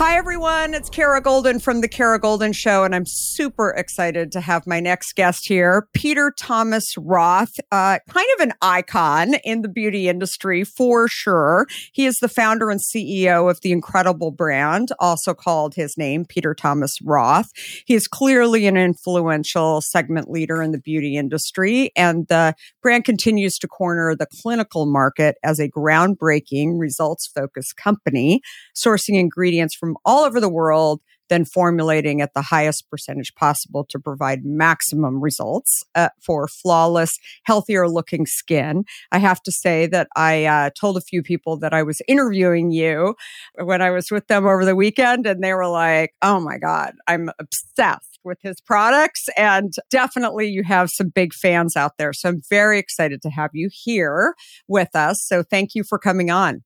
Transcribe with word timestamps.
Hi, 0.00 0.16
everyone. 0.16 0.74
It's 0.74 0.88
Kara 0.88 1.20
Goldin 1.20 1.60
from 1.60 1.80
The 1.80 1.88
Kara 1.88 2.20
Goldin 2.20 2.54
Show, 2.54 2.84
and 2.84 2.94
I'm 2.94 3.04
super 3.04 3.70
excited 3.70 4.30
to 4.30 4.40
have 4.40 4.64
my 4.64 4.78
next 4.78 5.16
guest 5.16 5.48
here, 5.48 5.88
Peter 5.92 6.32
Thomas 6.38 6.96
Roth, 6.96 7.58
uh, 7.72 7.98
kind 8.08 8.28
of 8.36 8.46
an 8.46 8.52
icon 8.62 9.34
in 9.42 9.62
the 9.62 9.68
beauty 9.68 10.08
industry 10.08 10.62
for 10.62 11.08
sure. 11.08 11.66
He 11.92 12.06
is 12.06 12.18
the 12.18 12.28
founder 12.28 12.70
and 12.70 12.80
CEO 12.80 13.50
of 13.50 13.60
the 13.62 13.72
incredible 13.72 14.30
brand, 14.30 14.90
also 15.00 15.34
called 15.34 15.74
his 15.74 15.98
name, 15.98 16.24
Peter 16.24 16.54
Thomas 16.54 17.00
Roth. 17.02 17.50
He 17.84 17.94
is 17.94 18.06
clearly 18.06 18.68
an 18.68 18.76
influential 18.76 19.80
segment 19.80 20.30
leader 20.30 20.62
in 20.62 20.70
the 20.70 20.78
beauty 20.78 21.16
industry, 21.16 21.90
and 21.96 22.28
the 22.28 22.54
brand 22.84 23.04
continues 23.04 23.58
to 23.58 23.66
corner 23.66 24.14
the 24.14 24.28
clinical 24.42 24.86
market 24.86 25.38
as 25.42 25.58
a 25.58 25.68
groundbreaking, 25.68 26.78
results 26.78 27.26
focused 27.26 27.76
company, 27.76 28.40
sourcing 28.76 29.18
ingredients 29.18 29.74
from 29.74 29.87
from 29.88 29.96
all 30.04 30.24
over 30.24 30.38
the 30.38 30.50
world, 30.50 31.00
then 31.30 31.46
formulating 31.46 32.20
at 32.20 32.34
the 32.34 32.42
highest 32.42 32.90
percentage 32.90 33.34
possible 33.34 33.86
to 33.88 33.98
provide 33.98 34.44
maximum 34.44 35.22
results 35.22 35.82
uh, 35.94 36.10
for 36.22 36.46
flawless, 36.46 37.18
healthier 37.44 37.88
looking 37.88 38.26
skin. 38.26 38.84
I 39.12 39.18
have 39.18 39.42
to 39.44 39.52
say 39.52 39.86
that 39.86 40.08
I 40.14 40.44
uh, 40.44 40.70
told 40.78 40.98
a 40.98 41.02
few 41.02 41.22
people 41.22 41.58
that 41.60 41.72
I 41.72 41.82
was 41.82 42.02
interviewing 42.06 42.70
you 42.70 43.14
when 43.56 43.80
I 43.80 43.90
was 43.90 44.10
with 44.10 44.26
them 44.26 44.46
over 44.46 44.66
the 44.66 44.76
weekend, 44.76 45.26
and 45.26 45.42
they 45.42 45.54
were 45.54 45.68
like, 45.68 46.12
oh 46.20 46.38
my 46.38 46.58
God, 46.58 46.92
I'm 47.06 47.30
obsessed 47.38 48.18
with 48.24 48.38
his 48.42 48.60
products. 48.60 49.26
And 49.38 49.72
definitely 49.90 50.48
you 50.48 50.64
have 50.64 50.90
some 50.90 51.08
big 51.08 51.32
fans 51.32 51.76
out 51.76 51.92
there. 51.96 52.12
So 52.12 52.28
I'm 52.28 52.42
very 52.50 52.78
excited 52.78 53.22
to 53.22 53.30
have 53.30 53.50
you 53.54 53.70
here 53.72 54.34
with 54.66 54.94
us. 54.94 55.24
So 55.26 55.42
thank 55.42 55.74
you 55.74 55.82
for 55.82 55.98
coming 55.98 56.30
on. 56.30 56.62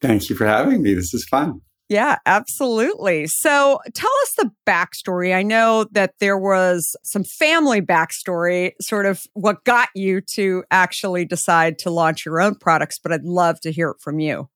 Thank 0.00 0.30
you 0.30 0.36
for 0.36 0.46
having 0.46 0.80
me. 0.80 0.94
This 0.94 1.12
is 1.12 1.26
fun. 1.26 1.60
Yeah, 1.92 2.16
absolutely. 2.24 3.26
So 3.26 3.78
tell 3.94 4.10
us 4.22 4.32
the 4.38 4.50
backstory. 4.66 5.36
I 5.36 5.42
know 5.42 5.84
that 5.92 6.14
there 6.20 6.38
was 6.38 6.96
some 7.04 7.22
family 7.22 7.82
backstory, 7.82 8.72
sort 8.80 9.04
of 9.04 9.20
what 9.34 9.62
got 9.64 9.90
you 9.94 10.22
to 10.36 10.64
actually 10.70 11.26
decide 11.26 11.78
to 11.80 11.90
launch 11.90 12.24
your 12.24 12.40
own 12.40 12.54
products, 12.54 12.98
but 12.98 13.12
I'd 13.12 13.24
love 13.24 13.60
to 13.60 13.70
hear 13.70 13.90
it 13.90 13.98
from 14.00 14.20
you. 14.20 14.48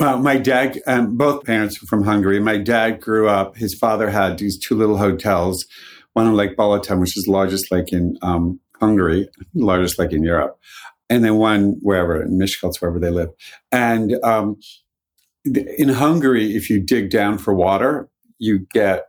Well, 0.00 0.18
my 0.18 0.38
dad, 0.38 0.80
um, 0.86 1.18
both 1.18 1.44
parents 1.44 1.82
were 1.82 1.88
from 1.88 2.04
Hungary. 2.04 2.40
My 2.40 2.56
dad 2.56 2.98
grew 2.98 3.28
up, 3.28 3.58
his 3.58 3.74
father 3.78 4.08
had 4.08 4.38
these 4.38 4.58
two 4.58 4.74
little 4.74 4.96
hotels, 4.96 5.66
one 6.14 6.26
on 6.26 6.34
Lake 6.34 6.56
Balaton, 6.56 7.00
which 7.00 7.18
is 7.18 7.24
the 7.24 7.32
largest 7.32 7.70
lake 7.70 7.92
in 7.92 8.16
um, 8.22 8.60
Hungary, 8.80 9.28
largest 9.54 9.98
lake 9.98 10.12
in 10.12 10.22
Europe, 10.22 10.58
and 11.10 11.22
then 11.22 11.36
one 11.36 11.76
wherever, 11.82 12.22
in 12.22 12.38
Miskolc, 12.38 12.80
wherever 12.80 12.98
they 12.98 13.10
live. 13.10 13.28
And 13.70 14.14
um, 14.24 14.56
in 15.44 15.88
Hungary, 15.88 16.54
if 16.54 16.70
you 16.70 16.80
dig 16.80 17.10
down 17.10 17.38
for 17.38 17.54
water, 17.54 18.08
you 18.38 18.66
get 18.72 19.06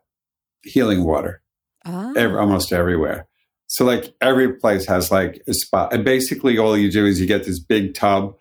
healing 0.63 1.03
water 1.03 1.41
ah. 1.85 2.11
every, 2.15 2.37
almost 2.37 2.71
everywhere. 2.71 3.27
So, 3.67 3.85
like 3.85 4.13
every 4.21 4.53
place 4.53 4.87
has 4.87 5.11
like 5.11 5.41
a 5.47 5.53
spot. 5.53 5.93
And 5.93 6.03
basically, 6.03 6.57
all 6.57 6.77
you 6.77 6.91
do 6.91 7.05
is 7.05 7.19
you 7.19 7.27
get 7.27 7.45
this 7.45 7.59
big 7.59 7.93
tub, 7.93 8.35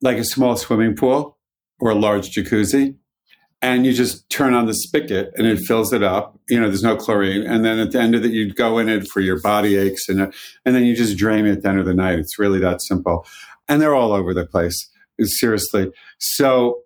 like 0.00 0.18
a 0.18 0.24
small 0.24 0.56
swimming 0.56 0.94
pool 0.94 1.38
or 1.80 1.90
a 1.90 1.94
large 1.94 2.30
jacuzzi, 2.30 2.96
and 3.60 3.84
you 3.84 3.92
just 3.92 4.28
turn 4.30 4.54
on 4.54 4.66
the 4.66 4.74
spigot 4.74 5.32
and 5.36 5.46
it 5.46 5.58
fills 5.58 5.92
it 5.92 6.02
up. 6.02 6.38
You 6.48 6.60
know, 6.60 6.68
there's 6.68 6.82
no 6.82 6.96
chlorine. 6.96 7.42
And 7.42 7.64
then 7.64 7.78
at 7.78 7.92
the 7.92 8.00
end 8.00 8.14
of 8.14 8.24
it, 8.24 8.32
you 8.32 8.52
go 8.52 8.78
in 8.78 8.88
it 8.88 9.08
for 9.08 9.20
your 9.20 9.40
body 9.40 9.76
aches 9.76 10.08
and, 10.08 10.32
and 10.64 10.74
then 10.74 10.84
you 10.84 10.94
just 10.94 11.18
drain 11.18 11.46
it 11.46 11.52
at 11.52 11.62
the 11.62 11.68
end 11.68 11.80
of 11.80 11.86
the 11.86 11.94
night. 11.94 12.18
It's 12.18 12.38
really 12.38 12.60
that 12.60 12.82
simple. 12.82 13.26
And 13.68 13.82
they're 13.82 13.94
all 13.94 14.12
over 14.12 14.32
the 14.32 14.46
place 14.46 14.88
seriously. 15.22 15.90
So 16.18 16.80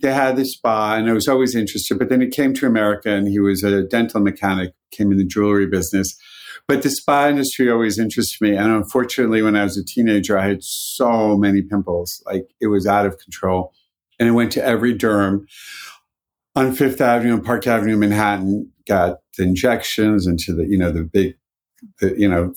they 0.00 0.12
had 0.12 0.36
this 0.36 0.52
spa, 0.52 0.94
and 0.94 1.08
I 1.08 1.12
was 1.12 1.28
always 1.28 1.54
interested. 1.54 1.98
But 1.98 2.08
then 2.08 2.20
he 2.20 2.28
came 2.28 2.54
to 2.54 2.66
America, 2.66 3.10
and 3.10 3.28
he 3.28 3.38
was 3.38 3.64
a 3.64 3.82
dental 3.82 4.20
mechanic, 4.20 4.74
came 4.90 5.10
in 5.10 5.18
the 5.18 5.24
jewelry 5.24 5.66
business. 5.66 6.14
But 6.66 6.82
the 6.82 6.90
spa 6.90 7.28
industry 7.28 7.70
always 7.70 7.98
interested 7.98 8.42
me. 8.42 8.54
And 8.54 8.70
unfortunately, 8.70 9.40
when 9.40 9.56
I 9.56 9.64
was 9.64 9.78
a 9.78 9.84
teenager, 9.84 10.38
I 10.38 10.48
had 10.48 10.62
so 10.62 11.36
many 11.36 11.62
pimples, 11.62 12.22
like 12.26 12.50
it 12.60 12.66
was 12.66 12.86
out 12.86 13.06
of 13.06 13.18
control. 13.18 13.72
And 14.18 14.28
I 14.28 14.32
went 14.32 14.52
to 14.52 14.64
every 14.64 14.94
derm 14.94 15.46
on 16.54 16.74
Fifth 16.74 17.00
Avenue 17.00 17.34
and 17.34 17.44
Park 17.44 17.66
Avenue, 17.66 17.96
Manhattan, 17.96 18.70
got 18.86 19.18
the 19.36 19.44
injections 19.44 20.26
into 20.26 20.52
the, 20.52 20.66
you 20.66 20.76
know, 20.76 20.90
the 20.90 21.04
big, 21.04 21.36
the, 22.00 22.18
you 22.18 22.28
know, 22.28 22.52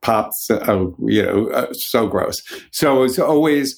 pops, 0.00 0.48
you 0.50 1.22
know, 1.22 1.48
uh, 1.48 1.72
so 1.72 2.06
gross. 2.06 2.36
So 2.70 2.98
it 2.98 3.00
was 3.00 3.18
always, 3.18 3.76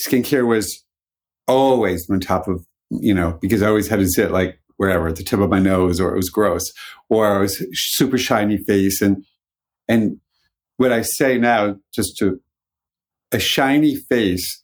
skincare 0.00 0.46
was 0.46 0.84
always 1.46 2.08
on 2.10 2.20
top 2.20 2.48
of, 2.48 2.64
you 2.90 3.14
know, 3.14 3.38
because 3.40 3.62
I 3.62 3.68
always 3.68 3.88
had 3.88 3.98
to 4.00 4.08
sit 4.08 4.30
like 4.30 4.58
wherever, 4.76 5.08
at 5.08 5.16
the 5.16 5.24
tip 5.24 5.40
of 5.40 5.50
my 5.50 5.58
nose, 5.58 6.00
or 6.00 6.12
it 6.12 6.16
was 6.16 6.30
gross, 6.30 6.72
or 7.08 7.26
I 7.26 7.38
was 7.38 7.62
super 7.72 8.18
shiny 8.18 8.58
face. 8.58 9.02
And, 9.02 9.24
and 9.88 10.20
what 10.76 10.92
I 10.92 11.02
say 11.02 11.36
now, 11.38 11.76
just 11.92 12.16
to, 12.18 12.40
a 13.32 13.38
shiny 13.38 13.96
face 13.96 14.62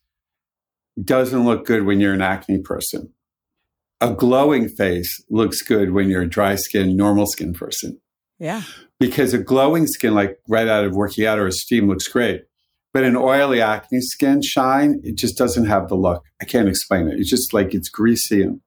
doesn't 1.02 1.44
look 1.44 1.66
good 1.66 1.84
when 1.84 2.00
you're 2.00 2.14
an 2.14 2.22
acne 2.22 2.58
person. 2.58 3.12
A 4.00 4.12
glowing 4.12 4.68
face 4.68 5.22
looks 5.28 5.62
good 5.62 5.92
when 5.92 6.08
you're 6.08 6.22
a 6.22 6.28
dry 6.28 6.54
skin, 6.54 6.96
normal 6.96 7.26
skin 7.26 7.52
person. 7.52 8.00
Yeah 8.44 8.62
because 9.00 9.34
a 9.34 9.38
glowing 9.38 9.86
skin, 9.86 10.14
like 10.14 10.38
right 10.48 10.68
out 10.68 10.84
of 10.84 10.94
working 10.94 11.26
out 11.26 11.38
or 11.38 11.46
a 11.46 11.52
steam, 11.52 11.88
looks 11.88 12.08
great. 12.08 12.44
But 12.92 13.04
an 13.04 13.16
oily 13.16 13.60
acne 13.60 14.00
skin 14.00 14.40
shine, 14.42 15.00
it 15.02 15.16
just 15.16 15.36
doesn't 15.36 15.66
have 15.66 15.88
the 15.88 15.96
look. 15.96 16.24
I 16.40 16.44
can't 16.44 16.68
explain 16.68 17.08
it. 17.08 17.18
It's 17.18 17.30
just 17.30 17.52
like 17.52 17.74
it's 17.74 17.88
greasy 17.88 18.42
and 18.42 18.60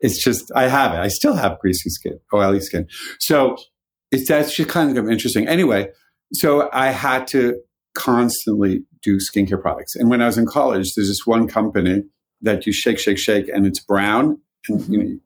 it's 0.00 0.22
just 0.22 0.50
I 0.54 0.68
have 0.68 0.92
it. 0.92 0.98
I 0.98 1.08
still 1.08 1.34
have 1.34 1.58
greasy 1.60 1.88
skin, 1.90 2.18
oily 2.32 2.60
skin. 2.60 2.88
So 3.20 3.56
it's 4.10 4.28
that's 4.28 4.54
just 4.54 4.68
kind 4.68 4.98
of 4.98 5.08
interesting. 5.08 5.46
Anyway, 5.46 5.88
so 6.32 6.68
I 6.72 6.88
had 6.88 7.28
to 7.28 7.60
constantly 7.94 8.84
do 9.02 9.18
skincare 9.18 9.60
products. 9.60 9.94
And 9.94 10.10
when 10.10 10.20
I 10.20 10.26
was 10.26 10.36
in 10.36 10.46
college, 10.46 10.92
there's 10.94 11.08
this 11.08 11.24
one 11.24 11.46
company 11.46 12.02
that 12.42 12.66
you 12.66 12.72
shake, 12.72 12.98
shake, 12.98 13.18
shake, 13.18 13.48
and 13.48 13.66
it's 13.66 13.78
brown. 13.78 14.40
And 14.68 14.80
you 14.88 14.98
mm-hmm. 14.98 15.08
know, 15.12 15.18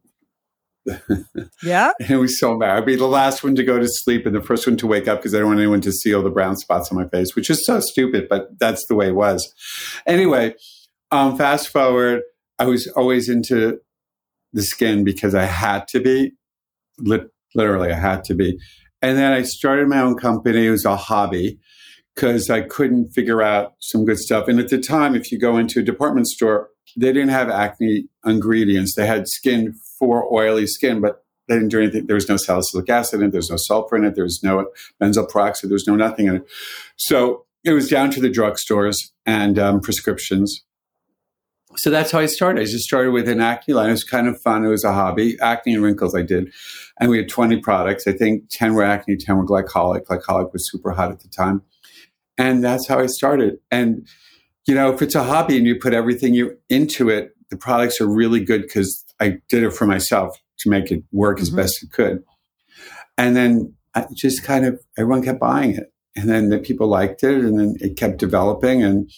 yeah. 1.62 1.92
it 2.00 2.16
was 2.16 2.38
so 2.38 2.58
bad. 2.58 2.76
I'd 2.76 2.86
be 2.86 2.96
the 2.96 3.06
last 3.06 3.42
one 3.42 3.54
to 3.56 3.64
go 3.64 3.78
to 3.78 3.88
sleep 3.88 4.26
and 4.26 4.34
the 4.34 4.42
first 4.42 4.66
one 4.66 4.76
to 4.78 4.86
wake 4.86 5.08
up 5.08 5.18
because 5.18 5.34
I 5.34 5.38
don't 5.38 5.48
want 5.48 5.60
anyone 5.60 5.80
to 5.82 5.92
see 5.92 6.14
all 6.14 6.22
the 6.22 6.30
brown 6.30 6.56
spots 6.56 6.90
on 6.90 6.98
my 6.98 7.08
face, 7.08 7.34
which 7.34 7.50
is 7.50 7.64
so 7.64 7.80
stupid, 7.80 8.28
but 8.28 8.58
that's 8.58 8.86
the 8.86 8.94
way 8.94 9.08
it 9.08 9.14
was. 9.14 9.52
Anyway, 10.06 10.54
um, 11.10 11.36
fast 11.36 11.68
forward, 11.68 12.22
I 12.58 12.66
was 12.66 12.86
always 12.88 13.28
into 13.28 13.78
the 14.52 14.62
skin 14.62 15.04
because 15.04 15.34
I 15.34 15.44
had 15.44 15.88
to 15.88 16.00
be. 16.00 16.32
literally, 17.54 17.92
I 17.92 17.98
had 17.98 18.24
to 18.24 18.34
be. 18.34 18.58
And 19.00 19.16
then 19.16 19.32
I 19.32 19.42
started 19.42 19.88
my 19.88 20.00
own 20.00 20.16
company. 20.16 20.66
It 20.66 20.70
was 20.70 20.84
a 20.84 20.96
hobby 20.96 21.58
because 22.14 22.50
I 22.50 22.62
couldn't 22.62 23.12
figure 23.12 23.42
out 23.42 23.74
some 23.80 24.04
good 24.04 24.18
stuff. 24.18 24.48
And 24.48 24.58
at 24.58 24.70
the 24.70 24.78
time, 24.78 25.14
if 25.14 25.30
you 25.30 25.38
go 25.38 25.56
into 25.56 25.80
a 25.80 25.84
department 25.84 26.26
store, 26.26 26.70
they 26.96 27.12
didn't 27.12 27.30
have 27.30 27.50
acne 27.50 28.08
ingredients. 28.24 28.94
They 28.94 29.06
had 29.06 29.28
skin 29.28 29.74
for 29.98 30.32
oily 30.32 30.66
skin, 30.66 31.00
but 31.00 31.24
they 31.48 31.54
didn't 31.54 31.70
do 31.70 31.80
anything. 31.80 32.06
There 32.06 32.14
was 32.14 32.28
no 32.28 32.36
salicylic 32.36 32.88
acid 32.88 33.20
in 33.20 33.28
it. 33.28 33.32
There's 33.32 33.50
no 33.50 33.56
sulfur 33.56 33.96
in 33.96 34.04
it. 34.04 34.14
There's 34.14 34.42
no 34.42 34.70
benzoyl 35.00 35.28
peroxide. 35.28 35.70
There's 35.70 35.86
no 35.86 35.96
nothing 35.96 36.26
in 36.26 36.36
it. 36.36 36.48
So 36.96 37.46
it 37.64 37.72
was 37.72 37.88
down 37.88 38.10
to 38.12 38.20
the 38.20 38.30
drugstores 38.30 38.96
and 39.26 39.58
um, 39.58 39.80
prescriptions. 39.80 40.64
So 41.76 41.90
that's 41.90 42.10
how 42.10 42.18
I 42.18 42.26
started. 42.26 42.62
I 42.62 42.64
just 42.64 42.84
started 42.84 43.12
with 43.12 43.28
an 43.28 43.40
acne 43.40 43.74
line. 43.74 43.88
It 43.88 43.92
was 43.92 44.04
kind 44.04 44.26
of 44.26 44.40
fun. 44.40 44.64
It 44.64 44.68
was 44.68 44.84
a 44.84 44.92
hobby. 44.92 45.38
Acne 45.40 45.74
and 45.74 45.82
wrinkles 45.82 46.14
I 46.14 46.22
did. 46.22 46.52
And 47.00 47.10
we 47.10 47.18
had 47.18 47.28
20 47.28 47.60
products. 47.60 48.06
I 48.06 48.12
think 48.12 48.44
10 48.50 48.74
were 48.74 48.82
acne, 48.82 49.16
10 49.16 49.36
were 49.36 49.46
glycolic. 49.46 50.04
Glycolic 50.04 50.52
was 50.52 50.70
super 50.70 50.92
hot 50.92 51.10
at 51.10 51.20
the 51.20 51.28
time. 51.28 51.62
And 52.36 52.64
that's 52.64 52.88
how 52.88 52.98
I 52.98 53.06
started. 53.06 53.58
And, 53.70 54.06
you 54.66 54.74
know, 54.74 54.92
if 54.92 55.02
it's 55.02 55.14
a 55.14 55.22
hobby 55.22 55.56
and 55.56 55.66
you 55.66 55.76
put 55.76 55.94
everything 55.94 56.34
you 56.34 56.58
into 56.68 57.08
it, 57.08 57.30
the 57.50 57.56
products 57.56 58.00
are 58.00 58.06
really 58.06 58.44
good 58.44 58.62
because 58.62 59.04
I 59.20 59.38
did 59.48 59.62
it 59.62 59.72
for 59.72 59.86
myself 59.86 60.36
to 60.60 60.70
make 60.70 60.90
it 60.90 61.04
work 61.12 61.36
mm-hmm. 61.36 61.42
as 61.42 61.50
best 61.50 61.82
it 61.82 61.92
could. 61.92 62.22
And 63.16 63.34
then 63.34 63.74
I 63.94 64.06
just 64.14 64.44
kind 64.44 64.64
of, 64.64 64.80
everyone 64.98 65.22
kept 65.22 65.40
buying 65.40 65.74
it. 65.74 65.92
And 66.14 66.28
then 66.28 66.48
the 66.48 66.58
people 66.58 66.88
liked 66.88 67.22
it 67.22 67.36
and 67.36 67.58
then 67.58 67.76
it 67.80 67.96
kept 67.96 68.18
developing 68.18 68.82
and, 68.82 69.10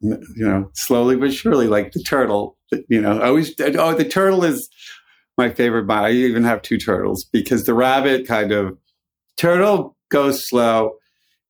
you 0.00 0.18
know, 0.36 0.70
slowly 0.74 1.16
but 1.16 1.32
surely, 1.32 1.68
like 1.68 1.92
the 1.92 2.02
turtle, 2.02 2.56
you 2.88 3.00
know, 3.00 3.20
I 3.20 3.28
always, 3.28 3.54
oh, 3.60 3.94
the 3.94 4.08
turtle 4.08 4.42
is 4.44 4.68
my 5.38 5.50
favorite. 5.50 5.90
I 5.90 6.10
even 6.10 6.44
have 6.44 6.62
two 6.62 6.78
turtles 6.78 7.24
because 7.24 7.64
the 7.64 7.74
rabbit 7.74 8.26
kind 8.26 8.50
of, 8.50 8.78
turtle 9.36 9.96
goes 10.10 10.48
slow 10.48 10.96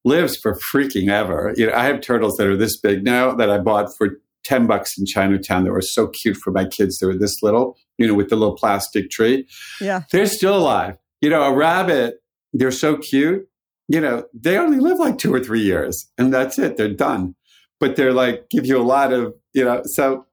lives 0.05 0.37
for 0.37 0.59
freaking 0.73 1.11
ever. 1.11 1.53
You 1.57 1.67
know, 1.67 1.75
I 1.75 1.85
have 1.85 2.01
turtles 2.01 2.37
that 2.37 2.47
are 2.47 2.57
this 2.57 2.79
big 2.79 3.05
now 3.05 3.35
that 3.35 3.51
I 3.51 3.59
bought 3.59 3.89
for 3.97 4.19
10 4.45 4.67
bucks 4.67 4.99
in 4.99 5.07
Chinatown 5.07 5.65
that 5.65 5.73
were 5.73 5.81
so 5.81 6.09
cute 6.09 6.37
for 6.37 6.51
my 6.51 6.65
kids. 6.65 6.99
They 6.99 7.07
were 7.07 7.17
this 7.17 7.43
little, 7.43 7.77
you 7.99 8.07
know, 8.07 8.15
with 8.15 8.29
the 8.29 8.37
little 8.37 8.57
plastic 8.57 9.11
tree. 9.11 9.47
Yeah. 9.81 10.03
They're 10.11 10.27
still 10.27 10.57
alive. 10.57 10.97
You 11.21 11.31
know, 11.31 11.43
a 11.43 11.55
rabbit, 11.55 12.17
they're 12.53 12.73
so 12.73 12.97
cute. 12.97 13.49
You 13.89 14.01
know, 14.01 14.25
they 14.35 14.59
only 14.59 14.79
live 14.79 14.99
like 14.99 15.19
two 15.19 15.33
or 15.33 15.41
three 15.41 15.61
years 15.61 16.11
and 16.19 16.33
that's 16.33 16.59
it. 16.59 16.77
They're 16.77 16.93
done. 16.93 17.35
But 17.79 17.97
they're 17.97 18.13
like, 18.13 18.49
give 18.51 18.67
you 18.67 18.81
a 18.81 18.83
lot 18.83 19.13
of, 19.13 19.35
you 19.55 19.65
know, 19.65 19.83
so 19.85 20.27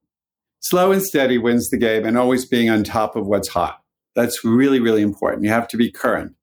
slow 0.61 0.91
and 0.91 1.01
steady 1.01 1.37
wins 1.37 1.69
the 1.69 1.77
game 1.77 2.05
and 2.05 2.17
always 2.17 2.45
being 2.45 2.69
on 2.69 2.83
top 2.83 3.15
of 3.15 3.25
what's 3.25 3.49
hot. 3.49 3.81
That's 4.15 4.43
really, 4.43 4.79
really 4.79 5.01
important. 5.01 5.43
You 5.43 5.49
have 5.49 5.67
to 5.69 5.77
be 5.77 5.91
current. 5.91 6.35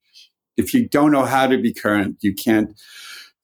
If 0.56 0.72
you 0.72 0.88
don't 0.88 1.12
know 1.12 1.24
how 1.24 1.46
to 1.46 1.58
be 1.58 1.72
current, 1.72 2.16
you 2.22 2.34
can't 2.34 2.70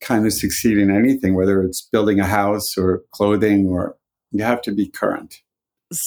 kind 0.03 0.27
of 0.27 0.33
succeed 0.33 0.79
in 0.79 0.91
anything, 0.91 1.35
whether 1.35 1.63
it's 1.63 1.89
building 1.91 2.21
a 2.21 2.27
house 2.27 2.77
or 2.77 3.03
clothing 3.13 3.69
or 3.69 3.97
you 4.31 4.43
have 4.45 4.61
to 4.63 4.73
be 4.73 4.89
current. 4.89 5.37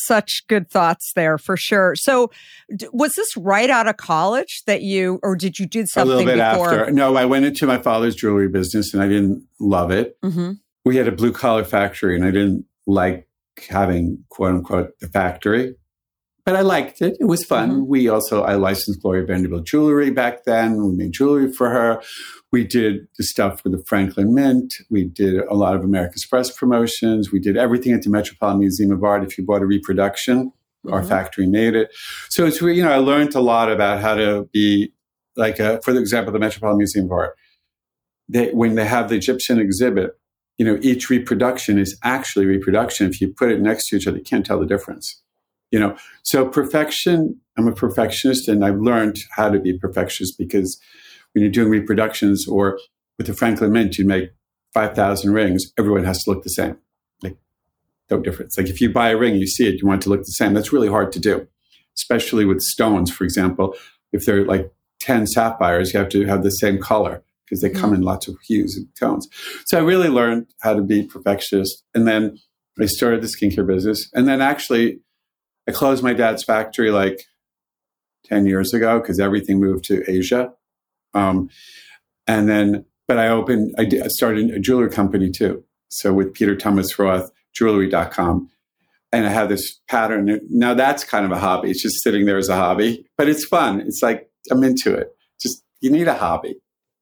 Such 0.07 0.43
good 0.47 0.69
thoughts 0.69 1.11
there 1.15 1.37
for 1.37 1.55
sure. 1.55 1.95
So, 1.95 2.31
d- 2.75 2.87
was 2.91 3.13
this 3.15 3.37
right 3.37 3.69
out 3.69 3.87
of 3.87 3.97
college 3.97 4.63
that 4.65 4.81
you, 4.81 5.19
or 5.21 5.35
did 5.35 5.59
you 5.59 5.67
do 5.67 5.85
something 5.85 6.11
a 6.11 6.15
little 6.17 6.33
bit 6.33 6.37
before? 6.37 6.79
after? 6.79 6.91
No, 6.91 7.15
I 7.15 7.25
went 7.25 7.45
into 7.45 7.67
my 7.67 7.77
father's 7.77 8.15
jewelry 8.15 8.47
business 8.47 8.95
and 8.95 9.03
I 9.03 9.07
didn't 9.07 9.43
love 9.59 9.91
it. 9.91 10.17
Mm-hmm. 10.23 10.53
We 10.85 10.97
had 10.97 11.07
a 11.07 11.11
blue 11.11 11.31
collar 11.31 11.63
factory 11.63 12.15
and 12.15 12.25
I 12.25 12.31
didn't 12.31 12.65
like 12.87 13.27
having 13.69 14.23
quote 14.29 14.55
unquote 14.55 14.99
the 14.99 15.07
factory 15.07 15.75
but 16.45 16.55
I 16.55 16.61
liked 16.61 17.01
it. 17.01 17.17
It 17.19 17.25
was 17.25 17.43
fun. 17.43 17.71
Mm-hmm. 17.71 17.87
We 17.87 18.07
also, 18.07 18.43
I 18.43 18.53
licensed 18.53 19.01
Gloria 19.01 19.25
Vanderbilt 19.25 19.65
jewelry 19.65 20.11
back 20.11 20.43
then. 20.45 20.85
We 20.85 20.93
made 20.93 21.11
jewelry 21.11 21.51
for 21.51 21.69
her. 21.71 22.01
We 22.51 22.63
did 22.63 23.07
the 23.17 23.23
stuff 23.23 23.61
for 23.61 23.69
the 23.69 23.83
Franklin 23.87 24.33
Mint. 24.33 24.75
We 24.91 25.05
did 25.05 25.41
a 25.41 25.55
lot 25.55 25.75
of 25.75 25.83
American 25.83 26.13
Express 26.13 26.55
promotions. 26.55 27.31
We 27.31 27.39
did 27.39 27.57
everything 27.57 27.93
at 27.93 28.03
the 28.03 28.11
Metropolitan 28.11 28.59
Museum 28.59 28.91
of 28.91 29.03
Art. 29.03 29.23
If 29.23 29.37
you 29.37 29.43
bought 29.43 29.63
a 29.63 29.65
reproduction, 29.65 30.51
mm-hmm. 30.51 30.93
our 30.93 31.03
factory 31.03 31.47
made 31.47 31.75
it. 31.75 31.91
So 32.29 32.45
it's, 32.45 32.61
you 32.61 32.83
know, 32.83 32.91
I 32.91 32.97
learned 32.97 33.33
a 33.33 33.41
lot 33.41 33.71
about 33.71 34.01
how 34.01 34.13
to 34.13 34.47
be 34.53 34.93
like, 35.35 35.59
a, 35.59 35.81
for 35.81 35.97
example, 35.97 36.31
the 36.31 36.39
Metropolitan 36.39 36.77
Museum 36.77 37.05
of 37.05 37.11
Art. 37.11 37.35
They, 38.29 38.51
when 38.51 38.75
they 38.75 38.85
have 38.85 39.09
the 39.09 39.15
Egyptian 39.15 39.59
exhibit, 39.59 40.11
you 40.57 40.65
know, 40.65 40.77
each 40.81 41.09
reproduction 41.09 41.79
is 41.79 41.97
actually 42.03 42.45
reproduction. 42.45 43.07
If 43.07 43.19
you 43.19 43.33
put 43.33 43.51
it 43.51 43.61
next 43.61 43.89
to 43.89 43.97
each 43.97 44.07
other, 44.07 44.17
you 44.17 44.23
can't 44.23 44.45
tell 44.45 44.59
the 44.59 44.65
difference 44.65 45.21
you 45.75 45.81
know 45.81 45.95
so 46.23 46.47
perfection 46.47 47.37
i'm 47.57 47.67
a 47.67 47.73
perfectionist 47.73 48.47
and 48.47 48.63
i've 48.63 48.79
learned 48.79 49.17
how 49.31 49.49
to 49.49 49.59
be 49.59 49.77
perfectionist 49.77 50.37
because 50.37 50.79
when 51.33 51.43
you're 51.43 51.51
doing 51.51 51.69
reproductions 51.69 52.47
or 52.47 52.79
with 53.17 53.27
the 53.27 53.33
franklin 53.33 53.73
mint 53.73 53.97
you 53.97 54.05
make 54.05 54.29
5000 54.75 55.31
rings 55.31 55.71
everyone 55.77 56.03
has 56.03 56.21
to 56.23 56.29
look 56.29 56.43
the 56.43 56.49
same. 56.49 56.77
Like 57.23 57.37
no 58.11 58.19
difference. 58.19 58.57
Like 58.57 58.67
if 58.67 58.81
you 58.81 58.91
buy 58.91 59.09
a 59.09 59.17
ring 59.17 59.35
you 59.35 59.47
see 59.47 59.67
it 59.67 59.81
you 59.81 59.87
want 59.87 60.01
it 60.01 60.03
to 60.03 60.09
look 60.09 60.19
the 60.19 60.31
same. 60.31 60.53
That's 60.53 60.73
really 60.73 60.89
hard 60.89 61.11
to 61.13 61.19
do 61.19 61.47
especially 61.97 62.45
with 62.45 62.61
stones 62.61 63.09
for 63.09 63.23
example. 63.23 63.73
If 64.11 64.25
they're 64.25 64.45
like 64.45 64.71
10 64.99 65.27
sapphires 65.27 65.93
you 65.93 65.99
have 65.99 66.09
to 66.09 66.25
have 66.25 66.43
the 66.43 66.51
same 66.51 66.77
color 66.77 67.23
because 67.45 67.61
they 67.61 67.69
come 67.69 67.91
mm-hmm. 67.91 68.01
in 68.01 68.01
lots 68.01 68.27
of 68.27 68.37
hues 68.41 68.75
and 68.75 68.87
tones. 68.99 69.29
So 69.65 69.77
i 69.77 69.81
really 69.81 70.09
learned 70.09 70.47
how 70.59 70.73
to 70.73 70.81
be 70.81 71.03
perfectionist 71.03 71.83
and 71.95 72.05
then 72.05 72.37
i 72.81 72.85
started 72.85 73.21
the 73.21 73.27
skincare 73.27 73.65
business. 73.65 74.09
And 74.13 74.27
then 74.27 74.41
actually 74.41 74.99
I 75.67 75.71
closed 75.71 76.03
my 76.03 76.13
dad's 76.13 76.43
factory 76.43 76.91
like 76.91 77.21
10 78.25 78.45
years 78.45 78.73
ago 78.73 78.99
because 78.99 79.19
everything 79.19 79.59
moved 79.59 79.85
to 79.85 80.03
Asia. 80.09 80.53
Um, 81.13 81.49
and 82.27 82.49
then, 82.49 82.85
but 83.07 83.17
I 83.17 83.29
opened, 83.29 83.73
I, 83.77 83.85
did, 83.85 84.03
I 84.03 84.07
started 84.07 84.51
a 84.51 84.59
jewelry 84.59 84.89
company 84.89 85.29
too. 85.29 85.63
So 85.89 86.13
with 86.13 86.33
Peter 86.33 86.55
Thomas 86.55 86.97
Roth, 86.97 87.31
jewelry.com. 87.53 88.49
And 89.11 89.25
I 89.25 89.29
have 89.29 89.49
this 89.49 89.79
pattern. 89.87 90.41
Now 90.49 90.73
that's 90.73 91.03
kind 91.03 91.25
of 91.25 91.31
a 91.31 91.39
hobby. 91.39 91.71
It's 91.71 91.81
just 91.81 92.03
sitting 92.03 92.25
there 92.25 92.37
as 92.37 92.49
a 92.49 92.55
hobby, 92.55 93.05
but 93.17 93.29
it's 93.29 93.45
fun. 93.45 93.79
It's 93.81 94.01
like, 94.03 94.29
I'm 94.51 94.63
into 94.63 94.93
it. 94.93 95.15
Just, 95.41 95.63
you 95.79 95.89
need 95.89 96.07
a 96.07 96.15
hobby. 96.15 96.57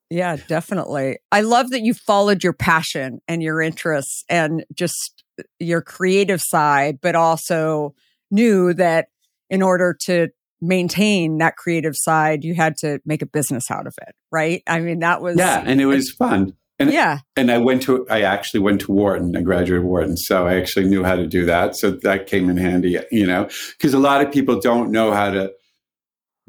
Yeah, 0.09 0.35
definitely. 0.47 1.17
I 1.31 1.41
love 1.41 1.71
that 1.71 1.81
you 1.81 1.95
followed 1.95 2.43
your 2.43 2.53
passion 2.53 3.19
and 3.27 3.41
your 3.41 3.61
interests 3.61 4.23
and 4.29 4.63
just 4.71 5.23
your 5.59 5.81
creative 5.81 6.39
side, 6.39 6.99
but 7.01 7.15
also 7.15 7.95
knew 8.33 8.73
that 8.73 9.07
in 9.49 9.61
order 9.61 9.95
to 10.05 10.29
maintain 10.61 11.37
that 11.37 11.55
creative 11.57 11.93
side, 11.95 12.43
you 12.43 12.55
had 12.55 12.75
to 12.77 12.99
make 13.05 13.21
a 13.21 13.25
business 13.25 13.69
out 13.69 13.85
of 13.85 13.93
it, 14.01 14.15
right? 14.31 14.63
I 14.67 14.79
mean, 14.79 14.99
that 14.99 15.21
was 15.21 15.37
yeah, 15.37 15.63
and 15.65 15.79
it 15.79 15.85
was 15.85 16.11
fun. 16.11 16.53
And, 16.79 16.91
yeah, 16.91 17.19
and 17.37 17.51
I 17.51 17.59
went 17.59 17.83
to 17.83 18.07
I 18.09 18.21
actually 18.21 18.61
went 18.61 18.81
to 18.81 18.91
Wharton. 18.91 19.37
I 19.37 19.41
graduated 19.41 19.85
Wharton, 19.85 20.17
so 20.17 20.47
I 20.47 20.55
actually 20.55 20.87
knew 20.87 21.03
how 21.03 21.15
to 21.15 21.27
do 21.27 21.45
that. 21.45 21.75
So 21.75 21.91
that 21.91 22.27
came 22.27 22.49
in 22.49 22.57
handy, 22.57 22.97
you 23.11 23.27
know, 23.27 23.47
because 23.77 23.93
a 23.93 23.99
lot 23.99 24.25
of 24.25 24.33
people 24.33 24.59
don't 24.59 24.91
know 24.91 25.11
how 25.11 25.29
to 25.29 25.53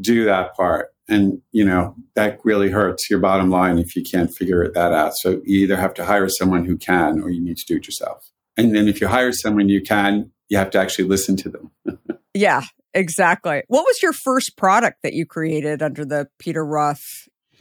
do 0.01 0.25
that 0.25 0.55
part, 0.55 0.89
and 1.09 1.41
you 1.53 1.65
know 1.65 1.95
that 2.15 2.39
really 2.43 2.71
hurts 2.71 3.11
your 3.11 3.19
bottom 3.19 3.51
line 3.51 3.79
if 3.79 3.95
you 3.95 4.03
can't 4.03 4.33
figure 4.33 4.63
it 4.63 4.75
that 4.75 4.93
out. 4.93 5.15
So 5.17 5.43
you 5.45 5.61
either 5.61 5.77
have 5.77 5.95
to 5.95 6.05
hire 6.05 6.29
someone 6.29 6.65
who 6.65 6.79
can, 6.79 7.21
or 7.21 7.31
you 7.31 7.45
need 7.45 7.59
to 7.59 7.67
do 7.67 7.77
it 7.77 7.87
yourself. 7.87 8.31
And 8.57 8.75
then 8.75 8.89
if 8.89 9.01
you 9.01 9.09
hire 9.09 9.33
someone 9.33 9.69
you 9.69 9.83
can, 9.83 10.31
you 10.49 10.59
have 10.59 10.71
to 10.71 10.79
actually 10.79 11.07
listen 11.07 11.37
to 11.37 11.49
them. 11.49 11.71
yeah, 12.35 12.63
exactly. 12.93 13.63
What 13.69 13.85
was 13.85 14.03
your 14.03 14.13
first 14.13 14.57
product 14.57 14.99
that 15.03 15.15
you 15.15 15.27
created 15.27 15.83
under 15.83 16.05
the 16.05 16.29
Peter 16.39 16.65
Roth 16.65 17.03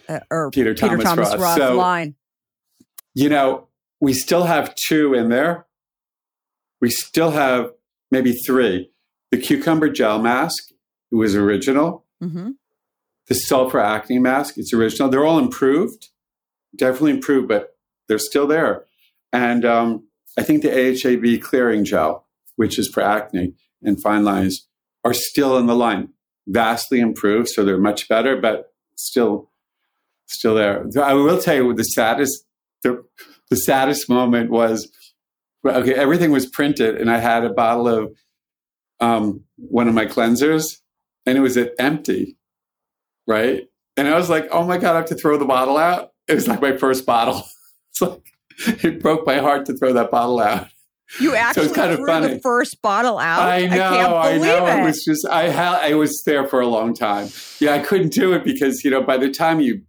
uh, 0.09 0.19
or 0.29 0.51
Peter 0.51 0.73
Thomas, 0.73 0.97
Peter 0.97 1.03
Thomas 1.03 1.29
Roth, 1.29 1.39
Roth 1.39 1.57
so, 1.57 1.75
line? 1.75 2.15
You 3.13 3.29
know, 3.29 3.67
we 3.99 4.13
still 4.13 4.43
have 4.43 4.75
two 4.75 5.13
in 5.13 5.29
there. 5.29 5.65
We 6.81 6.89
still 6.89 7.31
have 7.31 7.71
maybe 8.11 8.33
three. 8.33 8.91
The 9.31 9.37
cucumber 9.37 9.89
gel 9.89 10.19
mask 10.19 10.73
it 11.13 11.15
was 11.15 11.35
original. 11.35 12.05
Mm-hmm. 12.21 12.51
The 13.27 13.35
sulfur 13.35 13.79
acne 13.79 14.19
mask, 14.19 14.57
it's 14.57 14.73
original. 14.73 15.09
They're 15.09 15.25
all 15.25 15.39
improved, 15.39 16.09
definitely 16.75 17.11
improved, 17.11 17.47
but 17.47 17.77
they're 18.07 18.19
still 18.19 18.47
there. 18.47 18.85
And 19.31 19.63
um, 19.63 20.07
I 20.37 20.43
think 20.43 20.63
the 20.63 20.71
AHA 20.71 21.17
BHA 21.21 21.47
clearing 21.47 21.85
gel 21.85 22.22
which 22.55 22.77
is 22.77 22.87
for 22.87 23.01
acne 23.01 23.53
and 23.81 24.01
fine 24.01 24.23
lines, 24.23 24.67
are 25.03 25.13
still 25.13 25.57
in 25.57 25.67
the 25.67 25.75
line, 25.75 26.09
vastly 26.47 26.99
improved. 26.99 27.49
So 27.49 27.63
they're 27.63 27.77
much 27.77 28.07
better, 28.07 28.39
but 28.39 28.73
still, 28.95 29.49
still 30.27 30.55
there. 30.55 30.85
I 31.01 31.13
will 31.13 31.41
tell 31.41 31.55
you 31.55 31.73
the 31.73 31.83
saddest, 31.83 32.45
the, 32.83 33.03
the 33.49 33.57
saddest 33.57 34.09
moment 34.09 34.49
was, 34.49 34.89
okay, 35.65 35.93
everything 35.93 36.31
was 36.31 36.45
printed 36.45 36.99
and 36.99 37.09
I 37.09 37.19
had 37.19 37.43
a 37.43 37.53
bottle 37.53 37.87
of 37.87 38.13
um, 38.99 39.43
one 39.57 39.87
of 39.87 39.93
my 39.93 40.05
cleansers 40.05 40.63
and 41.25 41.37
it 41.37 41.41
was 41.41 41.57
empty, 41.79 42.37
right? 43.27 43.63
And 43.95 44.07
I 44.07 44.15
was 44.15 44.29
like, 44.29 44.47
oh 44.51 44.65
my 44.65 44.77
God, 44.77 44.93
I 44.93 44.97
have 44.97 45.05
to 45.07 45.15
throw 45.15 45.37
the 45.37 45.45
bottle 45.45 45.77
out. 45.77 46.11
It 46.27 46.35
was 46.35 46.47
like 46.47 46.61
my 46.61 46.77
first 46.77 47.05
bottle. 47.05 47.43
It's 47.93 48.01
like, 48.01 48.83
it 48.83 49.03
broke 49.03 49.23
my 49.27 49.37
heart 49.37 49.67
to 49.67 49.77
throw 49.77 49.93
that 49.93 50.09
bottle 50.09 50.39
out. 50.39 50.67
You 51.19 51.35
actually 51.35 51.67
so 51.67 51.73
kind 51.75 51.91
of 51.91 51.97
threw 51.97 52.07
funny. 52.07 52.33
the 52.35 52.39
first 52.39 52.81
bottle 52.81 53.19
out. 53.19 53.41
I 53.47 53.65
know, 53.67 54.15
I, 54.15 54.31
I 54.31 54.37
know. 54.37 54.65
It. 54.67 54.79
it 54.79 54.83
was 54.83 55.03
just 55.05 55.27
I 55.29 55.49
had 55.49 55.75
I 55.75 55.93
was 55.95 56.21
there 56.25 56.47
for 56.47 56.59
a 56.61 56.67
long 56.67 56.93
time. 56.93 57.29
Yeah, 57.59 57.73
I 57.73 57.79
couldn't 57.79 58.13
do 58.13 58.33
it 58.33 58.43
because 58.43 58.83
you 58.83 58.89
know 58.91 59.01
by 59.01 59.17
the 59.17 59.29
time 59.29 59.59
you 59.59 59.81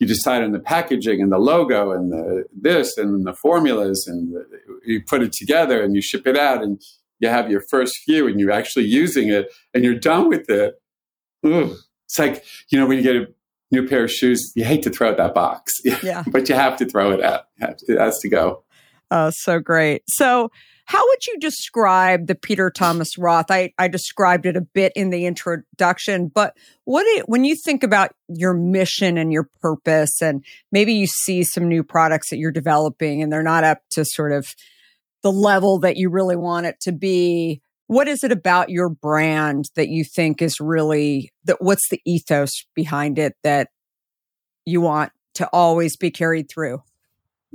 you 0.00 0.06
decide 0.06 0.42
on 0.42 0.50
the 0.52 0.58
packaging 0.58 1.22
and 1.22 1.30
the 1.30 1.38
logo 1.38 1.92
and 1.92 2.10
the 2.10 2.44
this 2.52 2.96
and 2.98 3.24
the 3.24 3.34
formulas 3.34 4.06
and 4.08 4.34
the, 4.34 4.44
you 4.84 5.00
put 5.06 5.22
it 5.22 5.32
together 5.32 5.82
and 5.82 5.94
you 5.94 6.02
ship 6.02 6.26
it 6.26 6.36
out 6.36 6.62
and 6.62 6.80
you 7.20 7.28
have 7.28 7.48
your 7.50 7.62
first 7.70 7.94
few 8.04 8.26
and 8.26 8.40
you're 8.40 8.50
actually 8.50 8.84
using 8.86 9.28
it 9.28 9.52
and 9.72 9.84
you're 9.84 9.94
done 9.94 10.28
with 10.28 10.50
it. 10.50 10.74
Ugh. 11.44 11.70
It's 12.06 12.18
like, 12.18 12.44
you 12.70 12.78
know, 12.78 12.86
when 12.86 12.98
you 12.98 13.04
get 13.04 13.16
a 13.16 13.28
new 13.70 13.86
pair 13.86 14.04
of 14.04 14.10
shoes, 14.10 14.52
you 14.56 14.64
hate 14.64 14.82
to 14.82 14.90
throw 14.90 15.10
out 15.10 15.16
that 15.18 15.32
box, 15.34 15.72
Yeah. 16.02 16.24
but 16.26 16.48
you 16.48 16.54
have 16.56 16.76
to 16.78 16.86
throw 16.86 17.12
it 17.12 17.22
out. 17.22 17.44
It 17.58 17.98
has 17.98 18.18
to 18.18 18.28
go. 18.28 18.63
Oh, 19.16 19.30
so 19.32 19.60
great. 19.60 20.02
So, 20.08 20.50
how 20.86 21.06
would 21.06 21.26
you 21.28 21.38
describe 21.38 22.26
the 22.26 22.34
Peter 22.34 22.68
Thomas 22.68 23.16
Roth? 23.16 23.48
I, 23.48 23.72
I 23.78 23.86
described 23.86 24.44
it 24.44 24.56
a 24.56 24.60
bit 24.60 24.92
in 24.96 25.10
the 25.10 25.24
introduction, 25.24 26.26
but 26.26 26.56
what 26.82 27.06
it, 27.06 27.28
when 27.28 27.44
you 27.44 27.54
think 27.64 27.84
about 27.84 28.10
your 28.28 28.54
mission 28.54 29.16
and 29.16 29.32
your 29.32 29.48
purpose, 29.62 30.20
and 30.20 30.44
maybe 30.72 30.92
you 30.92 31.06
see 31.06 31.44
some 31.44 31.68
new 31.68 31.84
products 31.84 32.28
that 32.30 32.38
you're 32.38 32.50
developing 32.50 33.22
and 33.22 33.32
they're 33.32 33.44
not 33.44 33.62
up 33.62 33.82
to 33.92 34.04
sort 34.04 34.32
of 34.32 34.52
the 35.22 35.32
level 35.32 35.78
that 35.78 35.96
you 35.96 36.10
really 36.10 36.36
want 36.36 36.66
it 36.66 36.80
to 36.80 36.90
be, 36.90 37.62
what 37.86 38.08
is 38.08 38.24
it 38.24 38.32
about 38.32 38.68
your 38.68 38.88
brand 38.88 39.66
that 39.76 39.88
you 39.88 40.02
think 40.02 40.42
is 40.42 40.56
really 40.58 41.30
that 41.44 41.62
what's 41.62 41.88
the 41.88 42.00
ethos 42.04 42.50
behind 42.74 43.20
it 43.20 43.36
that 43.44 43.68
you 44.66 44.80
want 44.80 45.12
to 45.34 45.46
always 45.52 45.96
be 45.96 46.10
carried 46.10 46.48
through? 46.50 46.82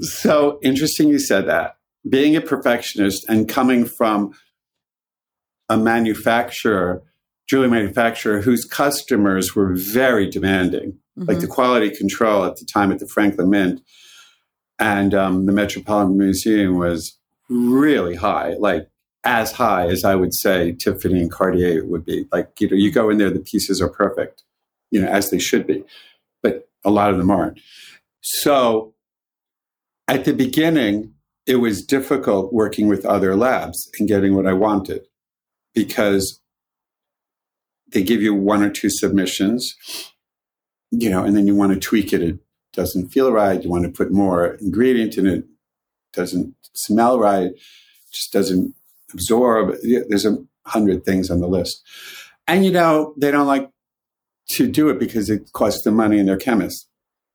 So 0.01 0.59
interesting 0.61 1.09
you 1.09 1.19
said 1.19 1.47
that. 1.47 1.77
Being 2.07 2.35
a 2.35 2.41
perfectionist 2.41 3.27
and 3.27 3.47
coming 3.49 3.85
from 3.85 4.33
a 5.67 5.77
manufacturer, 5.77 7.03
jewelry 7.47 7.69
manufacturer, 7.69 8.41
whose 8.41 8.65
customers 8.65 9.55
were 9.55 9.73
very 9.75 10.29
demanding, 10.29 10.97
like 11.17 11.39
the 11.39 11.47
quality 11.47 11.89
control 11.89 12.45
at 12.45 12.55
the 12.55 12.65
time 12.65 12.91
at 12.91 12.99
the 12.99 13.07
Franklin 13.07 13.49
Mint 13.49 13.81
and 14.79 15.13
um, 15.13 15.45
the 15.45 15.51
Metropolitan 15.51 16.17
Museum 16.17 16.77
was 16.77 17.17
really 17.49 18.15
high, 18.15 18.55
like 18.59 18.89
as 19.23 19.51
high 19.51 19.87
as 19.87 20.05
I 20.05 20.15
would 20.15 20.33
say 20.33 20.71
Tiffany 20.71 21.19
and 21.19 21.31
Cartier 21.31 21.85
would 21.85 22.05
be. 22.05 22.25
Like, 22.31 22.49
you 22.59 22.69
know, 22.69 22.77
you 22.77 22.91
go 22.91 23.09
in 23.09 23.17
there, 23.17 23.29
the 23.29 23.39
pieces 23.39 23.81
are 23.81 23.89
perfect, 23.89 24.43
you 24.91 25.01
know, 25.01 25.07
as 25.07 25.29
they 25.29 25.39
should 25.39 25.67
be, 25.67 25.83
but 26.41 26.69
a 26.85 26.89
lot 26.89 27.11
of 27.11 27.17
them 27.17 27.29
aren't. 27.29 27.59
So 28.21 28.93
at 30.09 30.25
the 30.25 30.33
beginning, 30.33 31.13
it 31.45 31.57
was 31.57 31.85
difficult 31.85 32.51
working 32.51 32.87
with 32.87 33.05
other 33.05 33.35
labs 33.35 33.89
and 33.99 34.07
getting 34.07 34.35
what 34.35 34.47
I 34.47 34.53
wanted 34.53 35.05
because 35.75 36.41
they 37.91 38.01
give 38.01 38.21
you 38.21 38.33
one 38.33 38.63
or 38.63 38.71
two 38.71 38.89
submissions, 38.89 39.75
you 40.89 41.11
know, 41.11 41.23
and 41.23 41.37
then 41.37 41.45
you 41.45 41.55
want 41.55 41.73
to 41.73 41.79
tweak 41.79 42.11
it. 42.11 42.23
It 42.23 42.39
doesn't 42.73 43.09
feel 43.09 43.31
right. 43.31 43.63
You 43.63 43.69
want 43.69 43.83
to 43.85 43.91
put 43.91 44.11
more 44.11 44.55
ingredient 44.55 45.15
in 45.15 45.27
it. 45.27 45.45
Doesn't 46.13 46.55
smell 46.73 47.19
right. 47.19 47.51
Just 48.11 48.33
doesn't 48.33 48.73
absorb. 49.13 49.75
There's 49.83 50.25
a 50.25 50.37
hundred 50.65 51.05
things 51.05 51.29
on 51.29 51.39
the 51.39 51.47
list. 51.47 51.83
And, 52.47 52.65
you 52.65 52.71
know, 52.71 53.13
they 53.15 53.29
don't 53.29 53.47
like 53.47 53.69
to 54.53 54.67
do 54.67 54.89
it 54.89 54.99
because 54.99 55.29
it 55.29 55.51
costs 55.53 55.83
them 55.83 55.95
money 55.95 56.17
and 56.17 56.27
they're 56.27 56.37
chemists. 56.37 56.87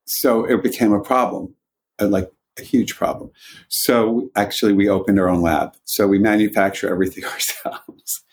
So 0.05 0.43
it 0.43 0.61
became 0.61 0.91
a 0.91 1.01
problem, 1.01 1.55
like 1.99 2.29
a 2.57 2.63
huge 2.63 2.95
problem. 2.95 3.31
So 3.69 4.29
actually, 4.35 4.73
we 4.73 4.87
opened 4.87 5.19
our 5.19 5.29
own 5.29 5.41
lab. 5.41 5.75
So 5.83 6.07
we 6.07 6.19
manufacture 6.19 6.89
everything 6.89 7.25
ourselves. 7.65 8.23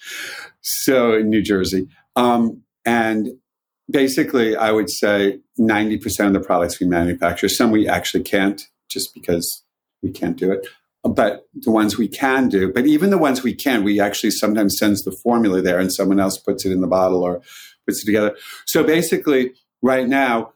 so 0.60 1.14
in 1.14 1.28
New 1.28 1.42
Jersey. 1.42 1.88
Um, 2.16 2.62
and 2.84 3.28
basically, 3.90 4.56
I 4.56 4.72
would 4.72 4.90
say 4.90 5.40
90% 5.58 6.26
of 6.26 6.32
the 6.32 6.40
products 6.40 6.80
we 6.80 6.86
manufacture, 6.86 7.48
some 7.48 7.70
we 7.70 7.88
actually 7.88 8.24
can't 8.24 8.62
just 8.88 9.14
because 9.14 9.64
we 10.02 10.10
can't 10.10 10.36
do 10.36 10.52
it. 10.52 10.66
But 11.04 11.46
the 11.54 11.72
ones 11.72 11.98
we 11.98 12.06
can 12.06 12.48
do, 12.48 12.72
but 12.72 12.86
even 12.86 13.10
the 13.10 13.18
ones 13.18 13.42
we 13.42 13.54
can, 13.54 13.82
we 13.82 13.98
actually 13.98 14.30
sometimes 14.30 14.78
sends 14.78 15.02
the 15.02 15.10
formula 15.10 15.60
there 15.60 15.80
and 15.80 15.92
someone 15.92 16.20
else 16.20 16.38
puts 16.38 16.64
it 16.64 16.70
in 16.70 16.80
the 16.80 16.86
bottle 16.86 17.24
or 17.24 17.40
puts 17.86 18.02
it 18.02 18.06
together. 18.06 18.36
So 18.66 18.84
basically, 18.84 19.52
right 19.82 20.06
now, 20.06 20.52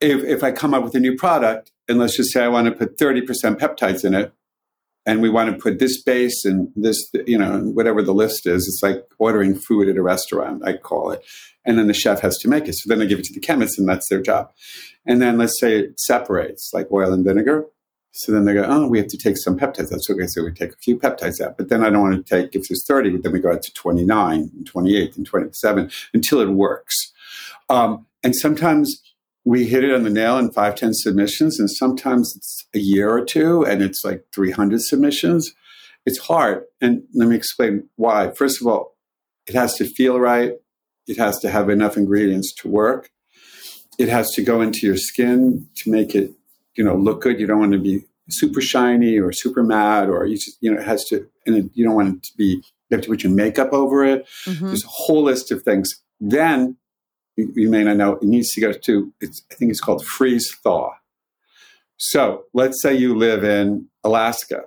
if, 0.00 0.22
if 0.24 0.42
I 0.42 0.52
come 0.52 0.74
up 0.74 0.84
with 0.84 0.94
a 0.94 1.00
new 1.00 1.16
product, 1.16 1.72
and 1.88 1.98
let's 1.98 2.16
just 2.16 2.32
say 2.32 2.42
I 2.42 2.48
want 2.48 2.66
to 2.66 2.72
put 2.72 2.98
30% 2.98 3.24
peptides 3.58 4.04
in 4.04 4.14
it, 4.14 4.32
and 5.06 5.22
we 5.22 5.30
want 5.30 5.54
to 5.54 5.62
put 5.62 5.78
this 5.78 6.02
base 6.02 6.44
and 6.44 6.72
this, 6.74 7.10
you 7.26 7.38
know, 7.38 7.60
whatever 7.60 8.02
the 8.02 8.12
list 8.12 8.46
is, 8.46 8.66
it's 8.66 8.80
like 8.82 9.06
ordering 9.18 9.54
food 9.54 9.88
at 9.88 9.96
a 9.96 10.02
restaurant, 10.02 10.66
I 10.66 10.76
call 10.76 11.12
it. 11.12 11.24
And 11.64 11.78
then 11.78 11.86
the 11.86 11.94
chef 11.94 12.20
has 12.20 12.36
to 12.38 12.48
make 12.48 12.66
it. 12.66 12.74
So 12.74 12.88
then 12.88 12.98
they 12.98 13.06
give 13.06 13.20
it 13.20 13.24
to 13.26 13.34
the 13.34 13.40
chemist, 13.40 13.78
and 13.78 13.88
that's 13.88 14.08
their 14.08 14.20
job. 14.20 14.52
And 15.06 15.22
then 15.22 15.38
let's 15.38 15.58
say 15.60 15.78
it 15.78 16.00
separates, 16.00 16.70
like 16.72 16.90
oil 16.90 17.12
and 17.12 17.24
vinegar. 17.24 17.66
So 18.12 18.32
then 18.32 18.46
they 18.46 18.54
go, 18.54 18.64
oh, 18.66 18.88
we 18.88 18.98
have 18.98 19.08
to 19.08 19.18
take 19.18 19.36
some 19.36 19.58
peptides. 19.58 19.90
That's 19.90 20.08
okay. 20.08 20.26
So 20.26 20.42
we 20.42 20.52
take 20.52 20.72
a 20.72 20.78
few 20.78 20.98
peptides 20.98 21.40
out. 21.40 21.58
But 21.58 21.68
then 21.68 21.84
I 21.84 21.90
don't 21.90 22.00
want 22.00 22.26
to 22.26 22.42
take, 22.42 22.54
if 22.54 22.68
there's 22.68 22.84
30, 22.86 23.18
then 23.18 23.32
we 23.32 23.40
go 23.40 23.52
out 23.52 23.62
to 23.62 23.72
29 23.74 24.50
and 24.56 24.66
28 24.66 25.16
and 25.16 25.26
27 25.26 25.90
until 26.14 26.40
it 26.40 26.48
works. 26.48 27.12
Um, 27.68 28.06
and 28.24 28.34
sometimes 28.34 29.02
we 29.46 29.68
hit 29.68 29.84
it 29.84 29.94
on 29.94 30.02
the 30.02 30.10
nail 30.10 30.36
in 30.38 30.50
five, 30.50 30.74
10 30.74 30.92
submissions, 30.92 31.60
and 31.60 31.70
sometimes 31.70 32.34
it's 32.36 32.66
a 32.74 32.80
year 32.80 33.08
or 33.10 33.24
two 33.24 33.64
and 33.64 33.80
it's 33.80 34.04
like 34.04 34.24
300 34.34 34.82
submissions. 34.82 35.54
It's 36.04 36.18
hard. 36.18 36.64
And 36.80 37.04
let 37.14 37.28
me 37.28 37.36
explain 37.36 37.88
why. 37.94 38.32
First 38.32 38.60
of 38.60 38.66
all, 38.66 38.96
it 39.46 39.54
has 39.54 39.76
to 39.76 39.84
feel 39.84 40.18
right. 40.18 40.54
It 41.06 41.16
has 41.18 41.38
to 41.38 41.48
have 41.50 41.70
enough 41.70 41.96
ingredients 41.96 42.52
to 42.56 42.68
work. 42.68 43.10
It 44.00 44.08
has 44.08 44.32
to 44.32 44.42
go 44.42 44.60
into 44.60 44.84
your 44.84 44.96
skin 44.96 45.68
to 45.76 45.90
make 45.92 46.16
it, 46.16 46.32
you 46.76 46.82
know, 46.82 46.96
look 46.96 47.22
good. 47.22 47.38
You 47.38 47.46
don't 47.46 47.60
want 47.60 47.72
to 47.72 47.78
be 47.78 48.00
super 48.28 48.60
shiny 48.60 49.16
or 49.16 49.30
super 49.30 49.62
matte, 49.62 50.08
or 50.08 50.26
you 50.26 50.34
just, 50.34 50.58
you 50.60 50.74
know, 50.74 50.80
it 50.80 50.86
has 50.86 51.04
to, 51.04 51.28
and 51.46 51.56
it, 51.56 51.64
you 51.74 51.84
don't 51.84 51.94
want 51.94 52.16
it 52.16 52.22
to 52.24 52.36
be, 52.36 52.62
you 52.90 52.96
have 52.96 53.02
to 53.02 53.08
put 53.08 53.22
your 53.22 53.32
makeup 53.32 53.72
over 53.72 54.04
it. 54.04 54.26
Mhm. 54.44 54.60
There's 54.62 54.84
a 54.84 54.88
whole 54.88 55.22
list 55.22 55.52
of 55.52 55.62
things. 55.62 56.02
Then 56.18 56.78
you, 57.36 57.52
you 57.54 57.68
may 57.70 57.84
not 57.84 57.96
know 57.96 58.14
it 58.16 58.22
needs 58.22 58.50
to 58.52 58.60
go 58.60 58.72
to. 58.72 59.12
It's, 59.20 59.42
I 59.50 59.54
think 59.54 59.70
it's 59.70 59.80
called 59.80 60.04
freeze 60.04 60.50
thaw. 60.62 60.92
So 61.98 62.44
let's 62.52 62.80
say 62.82 62.94
you 62.94 63.16
live 63.16 63.44
in 63.44 63.88
Alaska, 64.04 64.62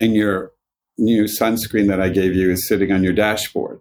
and 0.00 0.14
your 0.14 0.52
new 0.98 1.24
sunscreen 1.24 1.88
that 1.88 2.00
I 2.00 2.08
gave 2.08 2.34
you 2.34 2.50
is 2.50 2.66
sitting 2.68 2.92
on 2.92 3.02
your 3.02 3.12
dashboard. 3.12 3.80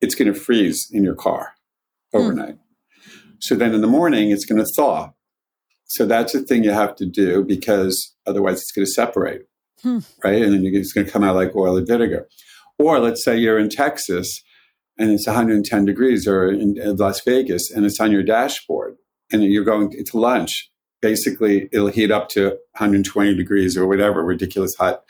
It's 0.00 0.14
going 0.14 0.32
to 0.32 0.38
freeze 0.38 0.88
in 0.92 1.04
your 1.04 1.14
car 1.14 1.54
overnight. 2.14 2.56
So 3.40 3.54
then 3.54 3.74
in 3.74 3.80
the 3.80 3.86
morning, 3.88 4.30
it's 4.30 4.44
going 4.44 4.58
to 4.64 4.72
thaw. 4.76 5.12
So 5.84 6.06
that's 6.06 6.34
a 6.34 6.40
thing 6.40 6.64
you 6.64 6.70
have 6.70 6.94
to 6.96 7.06
do 7.06 7.44
because 7.44 8.14
otherwise 8.26 8.60
it's 8.60 8.72
going 8.72 8.86
to 8.86 8.90
separate, 8.90 9.42
Hmm. 9.82 9.98
right? 10.24 10.42
And 10.42 10.52
then 10.52 10.66
it's 10.74 10.92
going 10.92 11.06
to 11.06 11.12
come 11.12 11.24
out 11.24 11.36
like 11.36 11.54
oil 11.56 11.76
and 11.76 11.86
vinegar. 11.86 12.28
Or 12.78 12.98
let's 12.98 13.24
say 13.24 13.36
you're 13.36 13.58
in 13.58 13.68
Texas 13.68 14.42
and 14.98 15.10
it's 15.10 15.26
110 15.26 15.84
degrees, 15.84 16.26
or 16.26 16.48
in, 16.48 16.74
Las 16.96 17.20
Vegas 17.24 17.70
and 17.70 17.86
it's 17.86 18.00
on 18.00 18.10
your 18.10 18.22
dashboard, 18.22 18.96
and 19.32 19.44
you're 19.44 19.64
going 19.64 19.90
to 19.90 20.18
lunch. 20.18 20.70
Basically, 21.00 21.68
it'll 21.72 21.88
heat 21.88 22.10
up 22.10 22.28
to 22.30 22.48
120 22.76 23.34
degrees 23.34 23.76
or 23.76 23.86
whatever, 23.86 24.24
ridiculous 24.24 24.74
hot, 24.74 25.04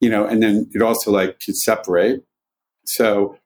you 0.00 0.08
know. 0.08 0.24
And 0.24 0.42
then 0.42 0.70
it 0.72 0.80
also 0.80 1.10
like 1.10 1.40
could 1.40 1.56
separate. 1.56 2.22
So 2.86 3.36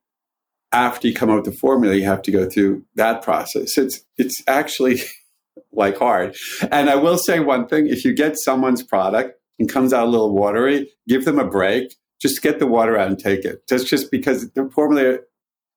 after 0.70 1.08
you 1.08 1.14
come 1.14 1.30
up 1.30 1.36
with 1.36 1.46
the 1.46 1.58
formula, 1.58 1.94
you 1.94 2.04
have 2.04 2.22
to 2.22 2.30
go 2.30 2.48
through 2.48 2.84
that 2.96 3.22
process. 3.22 3.78
It's 3.78 4.00
it's 4.18 4.42
actually 4.46 5.00
like 5.72 5.98
hard. 5.98 6.36
And 6.70 6.90
I 6.90 6.96
will 6.96 7.18
say 7.18 7.40
one 7.40 7.66
thing: 7.66 7.86
if 7.86 8.04
you 8.04 8.14
get 8.14 8.38
someone's 8.38 8.82
product 8.82 9.40
and 9.58 9.68
comes 9.68 9.92
out 9.92 10.06
a 10.06 10.10
little 10.10 10.34
watery, 10.34 10.90
give 11.08 11.24
them 11.24 11.38
a 11.38 11.48
break. 11.48 11.94
Just 12.20 12.42
get 12.42 12.58
the 12.58 12.66
water 12.66 12.98
out 12.98 13.08
and 13.08 13.18
take 13.18 13.44
it. 13.44 13.66
Just 13.68 13.86
just 13.86 14.10
because 14.10 14.50
the 14.50 14.68
formula 14.74 15.18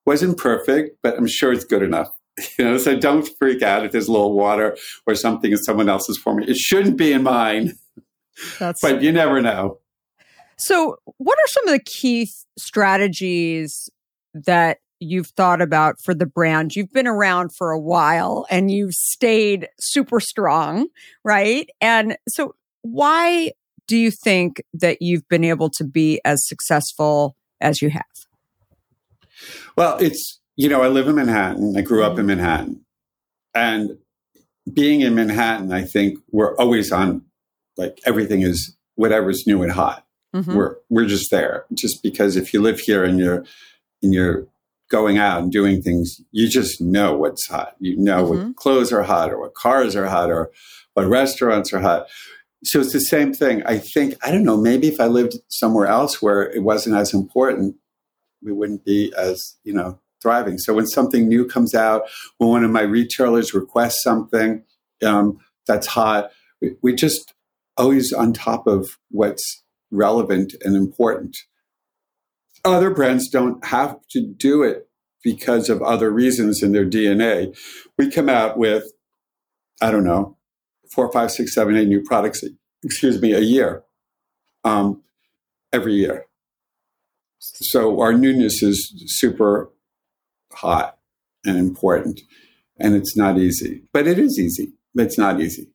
wasn't 0.06 0.38
perfect, 0.38 0.98
but 1.04 1.18
I'm 1.18 1.28
sure 1.28 1.52
it's 1.52 1.66
good 1.66 1.84
enough. 1.84 2.10
You 2.58 2.66
know, 2.66 2.78
so 2.78 2.98
don't 2.98 3.30
freak 3.38 3.62
out 3.62 3.86
if 3.86 3.92
there's 3.92 4.08
a 4.08 4.12
little 4.12 4.34
water 4.34 4.78
or 5.06 5.16
something 5.16 5.52
in 5.52 5.58
someone 5.58 5.90
else's 5.90 6.18
formula. 6.18 6.50
It 6.50 6.58
shouldn't 6.58 6.98
be 6.98 7.12
in 7.12 7.24
mine, 7.24 7.74
That's 8.60 8.82
but 8.82 9.02
you 9.02 9.12
never 9.12 9.42
know. 9.42 9.80
So, 10.58 10.98
what 11.18 11.38
are 11.38 11.48
some 11.48 11.68
of 11.68 11.74
the 11.74 11.84
key 11.84 12.30
strategies 12.58 13.90
that 14.34 14.78
you've 15.00 15.28
thought 15.28 15.62
about 15.62 16.00
for 16.02 16.14
the 16.14 16.26
brand? 16.26 16.76
You've 16.76 16.94
been 16.94 17.08
around 17.08 17.54
for 17.54 17.72
a 17.72 17.80
while 17.80 18.46
and 18.50 18.72
you've 18.72 18.94
stayed 18.94 19.68
super 19.80 20.20
strong, 20.20 20.88
right? 21.24 21.70
And 21.82 22.16
so, 22.30 22.56
why 22.84 23.52
do 23.88 23.98
you 23.98 24.12
think 24.12 24.62
that 24.74 25.02
you've 25.02 25.28
been 25.28 25.44
able 25.44 25.70
to 25.72 25.84
be 25.84 26.22
as 26.24 26.48
successful 26.48 27.36
as 27.60 27.82
you 27.82 27.90
have? 27.90 28.04
Well, 29.78 29.98
it's, 29.98 30.40
you 30.56 30.70
know, 30.70 30.82
I 30.82 30.88
live 30.88 31.08
in 31.08 31.16
Manhattan. 31.16 31.76
I 31.78 31.82
grew 31.82 32.04
up 32.04 32.20
in 32.20 32.26
Manhattan. 32.26 32.86
And 33.54 33.98
being 34.72 35.02
in 35.02 35.16
Manhattan, 35.16 35.72
I 35.74 35.84
think 35.84 36.20
we're 36.32 36.56
always 36.58 36.92
on, 36.92 37.24
like, 37.78 38.00
everything 38.06 38.42
is 38.42 38.76
whatever's 38.96 39.46
new 39.48 39.64
and 39.64 39.72
hot. 39.72 40.06
Mhm. 40.36 40.56
We're, 40.56 40.76
we're 40.90 41.06
just 41.06 41.32
there. 41.32 41.66
Just 41.74 42.04
because 42.04 42.36
if 42.36 42.54
you 42.54 42.62
live 42.62 42.80
here 42.80 43.04
and 43.04 43.20
you're, 43.20 43.44
and 44.04 44.14
you're 44.14 44.48
going 44.90 45.18
out 45.18 45.42
and 45.42 45.52
doing 45.52 45.82
things, 45.82 46.20
you 46.32 46.48
just 46.48 46.82
know 46.82 47.16
what's 47.18 47.48
hot. 47.48 47.76
You 47.80 47.98
know 47.98 48.26
Mhm. 48.26 48.30
what 48.48 48.56
clothes 48.56 48.92
are 48.92 49.04
hot 49.04 49.32
or 49.32 49.40
what 49.40 49.54
cars 49.56 49.96
are 49.96 50.08
hot 50.08 50.30
or 50.30 50.52
what 50.94 51.08
restaurants 51.08 51.72
are 51.74 51.80
hot. 51.80 52.08
so 52.64 52.80
it's 52.80 52.94
the 52.94 53.00
same 53.02 53.34
thing. 53.34 53.64
I 53.66 53.80
think, 53.80 54.16
I 54.24 54.30
don't 54.30 54.44
know, 54.44 54.56
maybe 54.56 54.88
if 54.88 55.00
I 55.00 55.08
lived 55.08 55.34
somewhere 55.48 55.88
else 55.88 56.22
where 56.22 56.44
it 56.52 56.62
wasn't 56.62 56.96
as 56.96 57.12
important, 57.12 57.76
we 58.44 58.52
wouldn't 58.52 58.86
be 58.86 59.14
as, 59.18 59.58
you 59.64 59.74
know, 59.74 60.00
thriving. 60.22 60.58
So 60.58 60.74
when 60.74 60.88
something 60.88 61.28
new 61.28 61.46
comes 61.46 61.74
out, 61.74 62.04
when 62.38 62.50
one 62.50 62.64
of 62.64 62.72
my 62.72 62.82
retailers 62.82 63.54
requests 63.54 64.04
something 64.04 64.64
um, 65.04 65.40
that's 65.68 65.88
hot, 65.88 66.32
we, 66.62 66.76
we 66.82 66.94
just 66.94 67.34
always 67.78 68.14
on 68.14 68.34
top 68.34 68.68
of 68.68 68.98
what's 69.10 69.64
relevant 69.90 70.54
and 70.64 70.76
important. 70.76 71.38
Other 72.64 72.92
brands 72.92 73.30
don't 73.30 73.64
have 73.66 73.98
to 74.12 74.22
do 74.22 74.64
it 74.64 74.88
because 75.24 75.70
of 75.70 75.82
other 75.82 76.12
reasons 76.12 76.62
in 76.62 76.72
their 76.72 76.86
DNA. 76.86 77.58
We 77.98 78.10
come 78.10 78.30
out 78.30 78.58
with, 78.58 78.92
I 79.82 79.92
don't 79.92 80.04
know, 80.04 80.38
four, 80.92 81.12
five, 81.12 81.32
six, 81.32 81.56
seven, 81.56 81.76
eight 81.76 81.88
new 81.88 82.04
products, 82.04 82.44
excuse 82.84 83.22
me, 83.22 83.34
a 83.34 83.40
year, 83.40 83.84
um, 84.64 85.02
every 85.74 85.94
year. 85.94 86.26
So 87.42 88.02
our 88.02 88.14
newness 88.14 88.62
is 88.62 88.94
super 89.08 89.72
hot 90.54 90.98
and 91.44 91.58
important, 91.58 92.22
and 92.80 92.96
it's 92.96 93.18
not 93.18 93.40
easy, 93.40 93.84
but 93.92 94.08
it 94.08 94.20
is 94.20 94.38
easy. 94.38 94.74
It's 94.96 95.18
not 95.18 95.42
easy. 95.42 95.72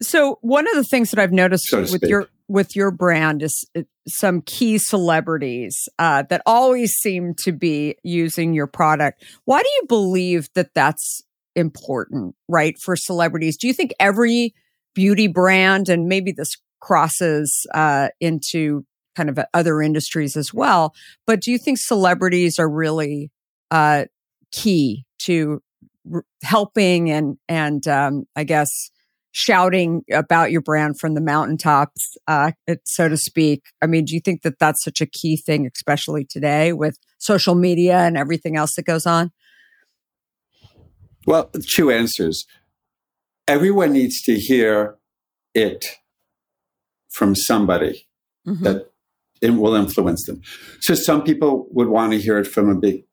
So 0.00 0.38
one 0.40 0.66
of 0.66 0.74
the 0.74 0.84
things 0.84 1.10
that 1.10 1.20
I've 1.20 1.32
noticed 1.32 1.66
so 1.66 1.80
with 1.80 1.90
speak. 1.90 2.08
your 2.08 2.28
with 2.48 2.74
your 2.74 2.90
brand 2.90 3.42
is 3.42 3.68
uh, 3.76 3.82
some 4.08 4.40
key 4.42 4.78
celebrities 4.78 5.88
uh, 5.98 6.24
that 6.30 6.40
always 6.46 6.92
seem 6.92 7.34
to 7.42 7.52
be 7.52 7.96
using 8.02 8.54
your 8.54 8.66
product. 8.66 9.22
Why 9.44 9.62
do 9.62 9.68
you 9.68 9.82
believe 9.86 10.48
that 10.54 10.74
that's 10.74 11.22
important, 11.54 12.34
right, 12.48 12.76
for 12.82 12.96
celebrities? 12.96 13.56
Do 13.58 13.66
you 13.66 13.74
think 13.74 13.92
every 14.00 14.54
beauty 14.94 15.26
brand, 15.26 15.90
and 15.90 16.06
maybe 16.06 16.32
this 16.32 16.56
crosses 16.80 17.66
uh, 17.74 18.08
into 18.20 18.84
kind 19.14 19.30
of 19.30 19.38
other 19.52 19.80
industries 19.82 20.36
as 20.36 20.52
well, 20.52 20.94
but 21.26 21.40
do 21.40 21.50
you 21.50 21.58
think 21.58 21.78
celebrities 21.78 22.58
are 22.58 22.68
really 22.68 23.30
uh, 23.70 24.04
key 24.52 25.04
to 25.18 25.60
r- 26.12 26.24
helping 26.42 27.10
and 27.10 27.36
and 27.48 27.86
um, 27.88 28.24
I 28.36 28.44
guess 28.44 28.90
shouting 29.32 30.04
about 30.12 30.52
your 30.52 30.60
brand 30.60 30.98
from 31.00 31.14
the 31.14 31.20
mountaintops, 31.20 32.16
uh, 32.28 32.52
so 32.84 33.08
to 33.08 33.16
speak. 33.16 33.64
I 33.82 33.86
mean, 33.86 34.04
do 34.04 34.14
you 34.14 34.20
think 34.20 34.42
that 34.42 34.60
that's 34.60 34.84
such 34.84 35.00
a 35.00 35.06
key 35.06 35.36
thing, 35.36 35.68
especially 35.74 36.24
today 36.24 36.72
with 36.72 36.96
social 37.18 37.56
media 37.56 37.98
and 37.98 38.16
everything 38.16 38.56
else 38.56 38.76
that 38.76 38.84
goes 38.84 39.06
on? 39.06 39.32
Well, 41.26 41.50
two 41.68 41.90
answers. 41.90 42.46
Everyone 43.48 43.92
needs 43.92 44.22
to 44.22 44.38
hear 44.38 44.98
it 45.52 45.84
from 47.10 47.34
somebody 47.34 48.06
mm-hmm. 48.46 48.62
that 48.62 48.92
it 49.44 49.50
will 49.50 49.74
influence 49.74 50.24
them. 50.26 50.40
So 50.80 50.94
some 50.94 51.22
people 51.22 51.68
would 51.70 51.88
want 51.88 52.12
to 52.12 52.18
hear 52.18 52.38
it 52.38 52.46
from 52.46 52.70
a 52.70 52.74
big 52.74 53.04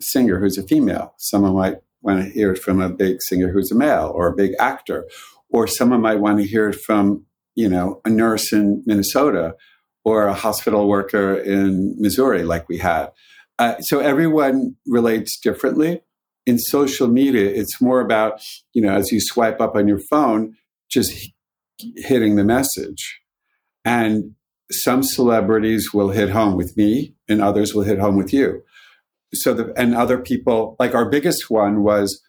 singer 0.00 0.40
who's 0.40 0.58
a 0.58 0.66
female. 0.66 1.14
Someone 1.18 1.54
might 1.54 1.76
want 2.00 2.24
to 2.24 2.30
hear 2.30 2.52
it 2.52 2.58
from 2.58 2.80
a 2.80 2.88
big 2.88 3.18
singer 3.22 3.52
who's 3.52 3.70
a 3.70 3.74
male 3.74 4.10
or 4.14 4.26
a 4.28 4.34
big 4.34 4.52
actor. 4.58 5.06
Or 5.50 5.66
someone 5.66 6.00
might 6.00 6.20
want 6.20 6.38
to 6.38 6.46
hear 6.46 6.70
it 6.70 6.78
from, 6.86 7.26
you 7.54 7.68
know, 7.68 8.00
a 8.04 8.08
nurse 8.08 8.52
in 8.52 8.82
Minnesota 8.86 9.54
or 10.04 10.26
a 10.26 10.34
hospital 10.34 10.88
worker 10.88 11.34
in 11.34 11.94
Missouri, 11.98 12.42
like 12.42 12.68
we 12.68 12.78
had. 12.78 13.10
Uh, 13.58 13.78
so 13.80 14.00
everyone 14.00 14.76
relates 14.86 15.38
differently 15.38 16.00
in 16.46 16.58
social 16.58 17.06
media, 17.06 17.48
it's 17.50 17.80
more 17.80 18.00
about, 18.00 18.40
you 18.72 18.80
know, 18.80 18.94
as 18.94 19.12
you 19.12 19.20
swipe 19.20 19.60
up 19.60 19.76
on 19.76 19.86
your 19.86 20.00
phone, 20.10 20.56
just 20.90 21.12
hitting 21.96 22.36
the 22.36 22.44
message. 22.44 23.20
And 23.84 24.34
some 24.70 25.02
celebrities 25.02 25.92
will 25.92 26.10
hit 26.10 26.30
home 26.30 26.56
with 26.56 26.76
me 26.76 27.14
and 27.28 27.42
others 27.42 27.74
will 27.74 27.82
hit 27.82 27.98
home 27.98 28.16
with 28.16 28.32
you. 28.32 28.62
So 29.34 29.54
the, 29.54 29.72
and 29.76 29.94
other 29.94 30.18
people, 30.18 30.76
like 30.78 30.94
our 30.94 31.08
biggest 31.08 31.50
one 31.50 31.82
was 31.82 32.22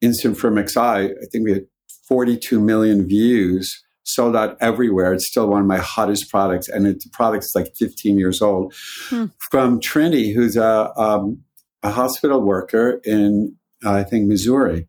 Instant 0.00 0.36
FIRMx 0.36 0.76
Eye. 0.76 1.04
I 1.04 1.26
think 1.30 1.44
we 1.44 1.52
had 1.52 1.66
42 2.08 2.60
million 2.60 3.06
views, 3.06 3.82
sold 4.04 4.34
out 4.36 4.56
everywhere. 4.60 5.12
It's 5.12 5.28
still 5.28 5.48
one 5.48 5.62
of 5.62 5.66
my 5.66 5.78
hottest 5.78 6.30
products. 6.30 6.68
And 6.68 6.86
it, 6.86 7.02
the 7.02 7.10
product's 7.12 7.52
like 7.54 7.72
15 7.76 8.18
years 8.18 8.42
old. 8.42 8.74
Hmm. 9.08 9.26
From 9.50 9.80
Trinity, 9.80 10.32
who's 10.32 10.56
a, 10.56 10.92
um, 10.98 11.42
a 11.82 11.90
hospital 11.90 12.40
worker 12.40 13.00
in, 13.04 13.56
uh, 13.84 13.92
I 13.92 14.04
think, 14.04 14.26
Missouri. 14.26 14.88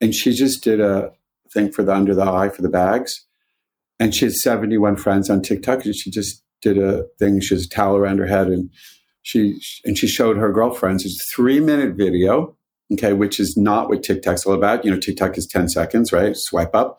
And 0.00 0.14
she 0.14 0.32
just 0.32 0.62
did 0.64 0.80
a 0.80 1.12
thing 1.52 1.70
for 1.70 1.82
the 1.82 1.94
under 1.94 2.14
the 2.14 2.24
eye 2.24 2.48
for 2.48 2.62
the 2.62 2.68
bags. 2.68 3.26
And 4.02 4.12
she 4.12 4.24
had 4.24 4.34
71 4.34 4.96
friends 4.96 5.30
on 5.30 5.42
TikTok. 5.42 5.84
And 5.84 5.94
she 5.94 6.10
just 6.10 6.42
did 6.60 6.76
a 6.76 7.04
thing. 7.20 7.40
She 7.40 7.54
has 7.54 7.66
a 7.66 7.68
towel 7.68 7.96
around 7.96 8.18
her 8.18 8.26
head 8.26 8.48
and 8.48 8.68
she, 9.22 9.60
and 9.84 9.96
she 9.96 10.08
showed 10.08 10.36
her 10.36 10.52
girlfriends. 10.52 11.04
It's 11.04 11.22
a 11.22 11.36
three 11.36 11.60
minute 11.60 11.94
video. 11.94 12.56
Okay. 12.92 13.12
Which 13.12 13.38
is 13.38 13.56
not 13.56 13.88
what 13.88 14.02
TikTok's 14.02 14.44
all 14.44 14.54
about. 14.54 14.84
You 14.84 14.90
know, 14.90 14.98
TikTok 14.98 15.38
is 15.38 15.46
10 15.46 15.68
seconds, 15.68 16.12
right? 16.12 16.36
Swipe 16.36 16.74
up. 16.74 16.98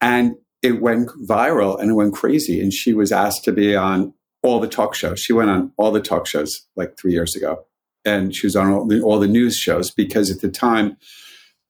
And 0.00 0.36
it 0.62 0.80
went 0.80 1.10
viral 1.28 1.78
and 1.78 1.90
it 1.90 1.94
went 1.94 2.14
crazy. 2.14 2.62
And 2.62 2.72
she 2.72 2.94
was 2.94 3.12
asked 3.12 3.44
to 3.44 3.52
be 3.52 3.76
on 3.76 4.14
all 4.42 4.58
the 4.58 4.68
talk 4.68 4.94
shows. 4.94 5.20
She 5.20 5.34
went 5.34 5.50
on 5.50 5.70
all 5.76 5.92
the 5.92 6.00
talk 6.00 6.26
shows 6.26 6.62
like 6.76 6.96
three 6.98 7.12
years 7.12 7.36
ago 7.36 7.66
and 8.06 8.34
she 8.34 8.46
was 8.46 8.56
on 8.56 8.72
all 8.72 8.86
the, 8.86 9.02
all 9.02 9.18
the 9.18 9.28
news 9.28 9.54
shows 9.54 9.90
because 9.90 10.30
at 10.30 10.40
the 10.40 10.48
time 10.48 10.96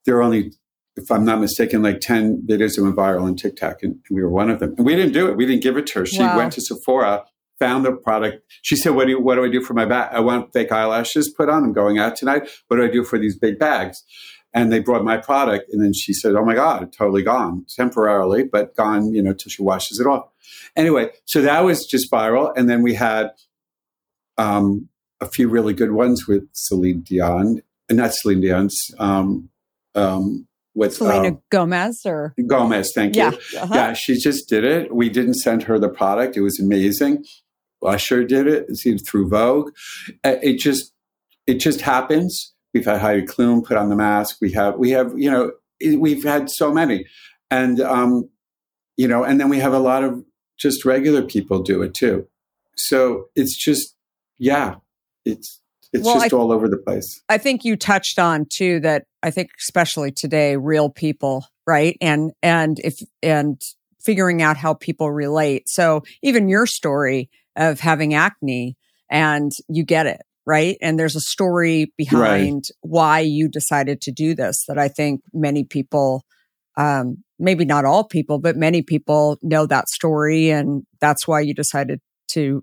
there 0.05 0.15
were 0.15 0.23
only 0.23 0.53
if 0.97 1.11
I'm 1.11 1.25
not 1.25 1.41
mistaken, 1.41 1.83
like 1.83 2.01
10 2.01 2.47
videos 2.49 2.77
that 2.77 2.83
went 2.83 2.97
viral 2.97 3.25
on 3.25 3.37
TikTok, 3.37 3.83
and 3.83 3.99
we 4.11 4.23
were 4.23 4.31
one 4.31 4.51
of 4.51 4.61
them. 4.61 4.75
And 4.79 4.87
we 4.87 4.95
didn't 4.95 5.13
do 5.13 5.29
it. 5.29 5.37
We 5.37 5.47
didn't 5.47 5.63
give 5.63 5.77
it 5.77 5.87
to 5.89 6.01
her. 6.01 6.07
She 6.07 6.21
wow. 6.21 6.37
went 6.37 6.53
to 6.55 6.61
Sephora, 6.61 7.25
found 7.59 7.85
the 7.85 7.93
product. 7.93 8.43
She 8.63 8.77
said, 8.77 8.91
what 8.91 9.05
do, 9.05 9.11
you, 9.11 9.21
what 9.21 9.35
do 9.37 9.45
I 9.45 9.51
do 9.51 9.61
for 9.61 9.75
my 9.75 9.85
bag? 9.85 10.11
I 10.13 10.21
want 10.21 10.53
fake 10.53 10.73
eyelashes 10.73 11.33
put 11.37 11.49
on. 11.49 11.65
I'm 11.65 11.73
going 11.73 11.99
out 11.99 12.17
tonight. 12.17 12.49
What 12.69 12.79
do 12.79 12.85
I 12.85 12.89
do 12.89 13.05
for 13.05 13.19
these 13.19 13.39
big 13.39 13.59
bags? 13.59 14.03
And 14.55 14.73
they 14.73 14.79
brought 14.79 15.05
my 15.05 15.19
product. 15.19 15.71
And 15.71 15.85
then 15.85 15.93
she 15.93 16.15
said, 16.15 16.35
oh 16.35 16.45
my 16.45 16.55
God, 16.55 16.93
totally 16.93 17.23
gone 17.23 17.67
temporarily, 17.69 18.45
but 18.45 18.75
gone, 18.75 19.13
you 19.13 19.23
know, 19.23 19.35
till 19.35 19.51
she 19.51 19.63
washes 19.63 20.01
it 20.01 20.07
off. 20.07 20.29
Anyway, 20.77 21.11
so 21.27 21.43
that 21.43 21.61
was 21.61 21.85
just 21.85 22.11
viral. 22.11 22.53
And 22.57 22.71
then 22.71 22.83
we 22.83 22.95
had 22.95 23.33
um, 24.39 24.89
a 25.21 25.27
few 25.27 25.49
really 25.49 25.75
good 25.75 25.93
ones 25.93 26.27
with 26.27 26.49
Celine 26.53 27.01
Dion, 27.01 27.63
and 27.89 27.99
not 27.99 28.15
Celine 28.15 28.41
Dion's, 28.41 28.91
um, 28.99 29.51
um, 29.95 30.47
with 30.77 30.95
Selena 30.95 31.29
um, 31.29 31.43
Gomez 31.51 32.03
or 32.05 32.35
Gomez. 32.47 32.93
Thank 32.95 33.17
yeah. 33.17 33.33
you. 33.33 33.59
Uh-huh. 33.59 33.75
Yeah, 33.75 33.93
she 33.95 34.19
just 34.19 34.49
did 34.49 34.63
it. 34.63 34.95
We 34.95 35.09
didn't 35.09 35.35
send 35.35 35.65
her 35.65 35.79
the 35.79 35.89
product. 35.89 36.37
It 36.37 36.43
was 36.43 36.61
amazing. 36.61 37.25
Usher 37.85 38.25
did 38.25 38.47
it. 38.47 38.67
Through 39.07 39.29
Vogue. 39.29 39.73
Uh, 40.23 40.37
it 40.43 40.59
just 40.59 40.93
it 41.47 41.55
just 41.55 41.81
happens. 41.81 42.53
We've 42.75 42.85
had 42.85 43.01
Heidi 43.01 43.27
Klum 43.27 43.65
put 43.65 43.77
on 43.77 43.89
the 43.89 43.97
mask. 43.97 44.37
We 44.41 44.53
have 44.53 44.77
we 44.77 44.91
have 44.91 45.19
you 45.19 45.31
know 45.31 45.53
we've 45.99 46.25
had 46.25 46.51
so 46.51 46.73
many, 46.73 47.07
and 47.51 47.81
um, 47.81 48.29
you 48.97 49.09
know, 49.09 49.25
and 49.25 49.41
then 49.41 49.49
we 49.49 49.59
have 49.59 49.73
a 49.73 49.79
lot 49.79 50.05
of 50.05 50.25
just 50.59 50.85
regular 50.85 51.23
people 51.23 51.63
do 51.63 51.83
it 51.83 51.95
too. 51.95 52.29
So 52.77 53.27
it's 53.35 53.57
just 53.57 53.97
yeah, 54.39 54.77
it's 55.25 55.63
it's 55.93 56.05
well, 56.05 56.21
just 56.21 56.33
I, 56.33 56.37
all 56.37 56.53
over 56.53 56.69
the 56.69 56.77
place. 56.79 57.23
I 57.29 57.39
think 57.39 57.65
you 57.65 57.77
touched 57.77 58.19
on 58.19 58.47
too 58.51 58.81
that 58.81 59.05
I 59.23 59.31
think 59.31 59.51
especially 59.59 60.13
today, 60.13 60.57
real 60.57 60.91
people, 60.91 61.47
right? 61.67 61.97
And 62.01 62.33
and 62.43 62.79
if 62.81 63.01
and 63.23 63.61
figuring 64.01 64.41
out 64.41 64.57
how 64.57 64.75
people 64.75 65.11
relate. 65.11 65.69
So 65.69 66.03
even 66.23 66.49
your 66.49 66.67
story 66.67 67.29
of 67.57 67.81
having 67.81 68.15
acne 68.15 68.77
and 69.11 69.51
you 69.69 69.85
get 69.85 70.07
it, 70.07 70.23
right? 70.47 70.77
And 70.81 70.99
there's 70.99 71.17
a 71.17 71.21
story 71.21 71.93
behind 71.97 72.55
right. 72.55 72.71
why 72.83 73.21
you 73.21 73.49
decided 73.49 74.01
to 74.03 74.13
do 74.13 74.35
this 74.35 74.65
that 74.69 74.79
I 74.79 74.89
think 74.89 75.23
many 75.33 75.65
people 75.65 76.25
um, 76.77 77.25
maybe 77.39 77.65
not 77.65 77.85
all 77.85 78.05
people, 78.05 78.39
but 78.39 78.57
many 78.57 78.83
people 78.83 79.39
know 79.43 79.67
that 79.67 79.89
story 79.89 80.51
and 80.51 80.85
that's 81.01 81.27
why 81.27 81.41
you 81.41 81.55
decided 81.55 82.01
to 82.29 82.63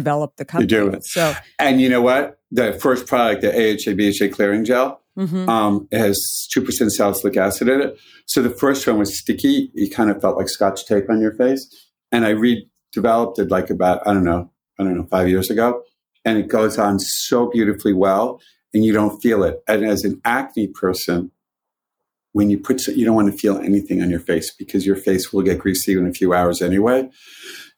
develop 0.00 0.36
the 0.36 0.44
company. 0.44 0.72
You 0.72 0.90
do 0.90 0.96
it. 0.96 1.04
So, 1.04 1.34
and 1.58 1.80
you 1.80 1.88
know 1.88 2.02
what? 2.02 2.38
The 2.50 2.72
first 2.74 3.06
product, 3.06 3.42
the 3.42 3.50
AHA 3.52 3.94
BHA 3.94 4.34
clearing 4.34 4.64
gel, 4.64 5.00
mm-hmm. 5.18 5.48
um, 5.48 5.88
has 5.92 6.48
two 6.52 6.62
percent 6.62 6.92
salicylic 6.92 7.36
acid 7.36 7.68
in 7.68 7.80
it. 7.80 7.98
So 8.26 8.42
the 8.42 8.50
first 8.50 8.86
one 8.86 8.98
was 8.98 9.18
sticky. 9.18 9.70
You 9.74 9.90
kind 9.90 10.10
of 10.10 10.20
felt 10.20 10.36
like 10.36 10.48
Scotch 10.48 10.84
tape 10.86 11.08
on 11.08 11.20
your 11.20 11.34
face. 11.34 11.68
And 12.12 12.24
I 12.24 12.32
redeveloped 12.32 13.38
it 13.38 13.50
like 13.50 13.70
about 13.70 14.06
I 14.06 14.12
don't 14.12 14.24
know, 14.24 14.50
I 14.78 14.84
don't 14.84 14.96
know, 14.96 15.06
five 15.06 15.28
years 15.28 15.50
ago, 15.50 15.82
and 16.24 16.38
it 16.38 16.48
goes 16.48 16.78
on 16.78 16.98
so 16.98 17.50
beautifully 17.50 17.92
well, 17.92 18.40
and 18.74 18.84
you 18.84 18.92
don't 18.92 19.20
feel 19.20 19.44
it. 19.44 19.62
And 19.68 19.84
as 19.84 20.04
an 20.04 20.20
acne 20.24 20.68
person, 20.68 21.30
when 22.32 22.50
you 22.50 22.58
put 22.58 22.86
you 22.86 23.04
don't 23.04 23.16
want 23.16 23.30
to 23.30 23.36
feel 23.36 23.58
anything 23.58 24.02
on 24.02 24.10
your 24.10 24.20
face 24.20 24.54
because 24.54 24.86
your 24.86 24.96
face 24.96 25.32
will 25.32 25.42
get 25.42 25.58
greasy 25.58 25.92
in 25.92 26.06
a 26.06 26.12
few 26.12 26.32
hours 26.32 26.62
anyway. 26.62 27.08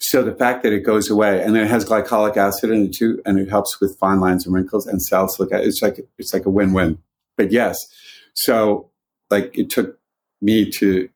So 0.03 0.23
the 0.23 0.35
fact 0.35 0.63
that 0.65 0.73
it 0.73 0.81
goes 0.81 1.11
away 1.11 1.43
and 1.43 1.55
then 1.55 1.65
it 1.65 1.71
has 1.71 1.85
glycolic 1.85 2.37
acid 2.37 2.71
in 2.71 2.87
it 2.87 2.95
too, 2.95 3.23
and 3.25 3.39
it 3.39 3.49
helps 3.49 3.81
with 3.81 3.99
fine 3.99 4.21
lines 4.21 4.45
and 4.45 4.55
wrinkles 4.55 4.87
and 4.87 5.01
salicylic 5.03 5.53
acid. 5.53 5.67
It's 5.67 5.83
like 5.83 6.01
it's 6.19 6.35
like 6.35 6.47
a 6.47 6.51
win-win. 6.51 6.99
But 7.37 7.53
yes, 7.53 7.79
so 8.35 8.91
like 9.31 9.57
it 9.57 9.71
took 9.71 9.99
me 10.41 10.71
to 10.73 11.09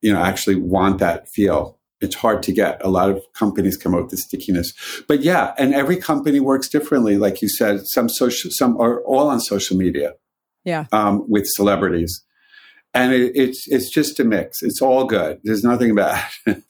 you 0.00 0.12
know, 0.12 0.20
actually 0.20 0.56
want 0.56 0.98
that 0.98 1.28
feel. 1.28 1.76
It's 2.00 2.14
hard 2.14 2.42
to 2.44 2.52
get. 2.52 2.80
A 2.84 2.88
lot 2.88 3.10
of 3.10 3.20
companies 3.32 3.76
come 3.76 3.94
out 3.94 4.02
with 4.02 4.10
the 4.12 4.18
stickiness, 4.18 4.72
but 5.08 5.20
yeah, 5.20 5.52
and 5.58 5.74
every 5.74 5.96
company 5.96 6.38
works 6.38 6.68
differently. 6.68 7.18
Like 7.18 7.42
you 7.42 7.48
said, 7.48 7.80
some 7.86 8.08
social, 8.08 8.52
some 8.52 8.80
are 8.80 9.00
all 9.00 9.28
on 9.28 9.40
social 9.40 9.76
media. 9.76 10.14
Yeah, 10.64 10.86
um, 10.92 11.28
with 11.28 11.44
celebrities, 11.46 12.24
and 12.94 13.12
it, 13.12 13.32
it's 13.34 13.66
it's 13.66 13.90
just 13.90 14.20
a 14.20 14.24
mix. 14.24 14.62
It's 14.62 14.80
all 14.80 15.06
good. 15.06 15.40
There's 15.42 15.64
nothing 15.64 15.96
bad. 15.96 16.24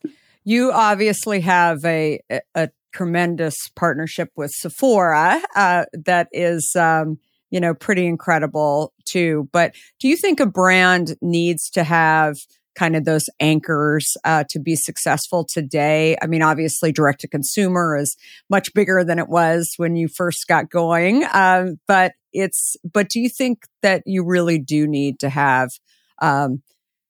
you 0.48 0.72
obviously 0.72 1.40
have 1.40 1.84
a 1.84 2.20
a 2.54 2.70
tremendous 2.94 3.54
partnership 3.76 4.30
with 4.34 4.50
Sephora 4.50 5.42
uh, 5.54 5.84
that 5.92 6.28
is. 6.32 6.74
Um, 6.74 7.18
you 7.50 7.61
know, 7.61 7.72
pretty 7.72 8.04
incredible 8.06 8.92
too. 9.06 9.48
But 9.54 9.74
do 9.98 10.06
you 10.06 10.18
think 10.18 10.38
a 10.38 10.44
brand 10.44 11.16
needs 11.22 11.70
to 11.70 11.82
have 11.82 12.37
kind 12.76 12.94
of 12.94 13.06
those 13.06 13.24
anchors 13.40 14.18
uh, 14.22 14.44
to 14.50 14.58
be 14.58 14.76
successful 14.76 15.46
today? 15.50 16.14
I 16.20 16.26
mean, 16.26 16.42
obviously, 16.42 16.92
direct 16.92 17.22
to 17.22 17.28
consumer 17.28 17.96
is 17.96 18.16
much 18.50 18.74
bigger 18.74 19.02
than 19.02 19.18
it 19.18 19.30
was 19.30 19.72
when 19.78 19.96
you 19.96 20.08
first 20.08 20.46
got 20.46 20.68
going. 20.68 21.24
Um, 21.32 21.76
but 21.87 22.12
it's, 22.34 22.76
but 22.92 23.08
do 23.08 23.18
you 23.18 23.30
think 23.30 23.62
that 23.80 24.02
you 24.04 24.22
really 24.22 24.58
do 24.58 24.87
need 24.87 25.18
to 25.20 25.30
have 25.30 25.70
um, 26.20 26.62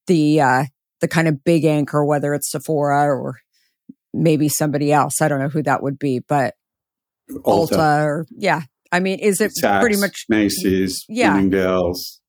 the 0.07 0.41
uh, 0.41 0.65
the 1.01 1.09
kind 1.09 1.29
of 1.29 1.45
big 1.45 1.65
anchor, 1.65 2.05
whether 2.05 2.35
it's 2.35 2.51
Sephora 2.51 3.05
or 3.05 3.39
maybe 4.13 4.49
somebody 4.49 4.93
else? 4.93 5.21
I 5.21 5.29
don't 5.29 5.41
know 5.41 5.49
who 5.49 5.63
that 5.63 5.83
would 5.83 5.99
be, 5.99 6.21
but 6.21 6.55
Ulta, 7.31 7.69
Ulta 7.69 8.05
or 8.05 8.27
yeah. 8.31 8.63
I 8.91 9.01
mean, 9.01 9.19
is 9.19 9.41
it 9.41 9.53
Saks, 9.63 9.81
pretty 9.81 9.99
much 9.99 10.25
Macy's, 10.29 11.05
yeah. 11.09 11.33
Bloomingdale's? 11.33 12.21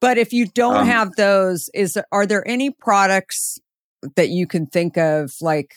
But 0.00 0.18
if 0.18 0.32
you 0.32 0.46
don't 0.46 0.78
um, 0.78 0.86
have 0.86 1.12
those, 1.16 1.68
is 1.74 1.96
are 2.10 2.26
there 2.26 2.46
any 2.46 2.70
products 2.70 3.58
that 4.16 4.30
you 4.30 4.48
can 4.48 4.66
think 4.66 4.96
of 4.98 5.30
like 5.40 5.74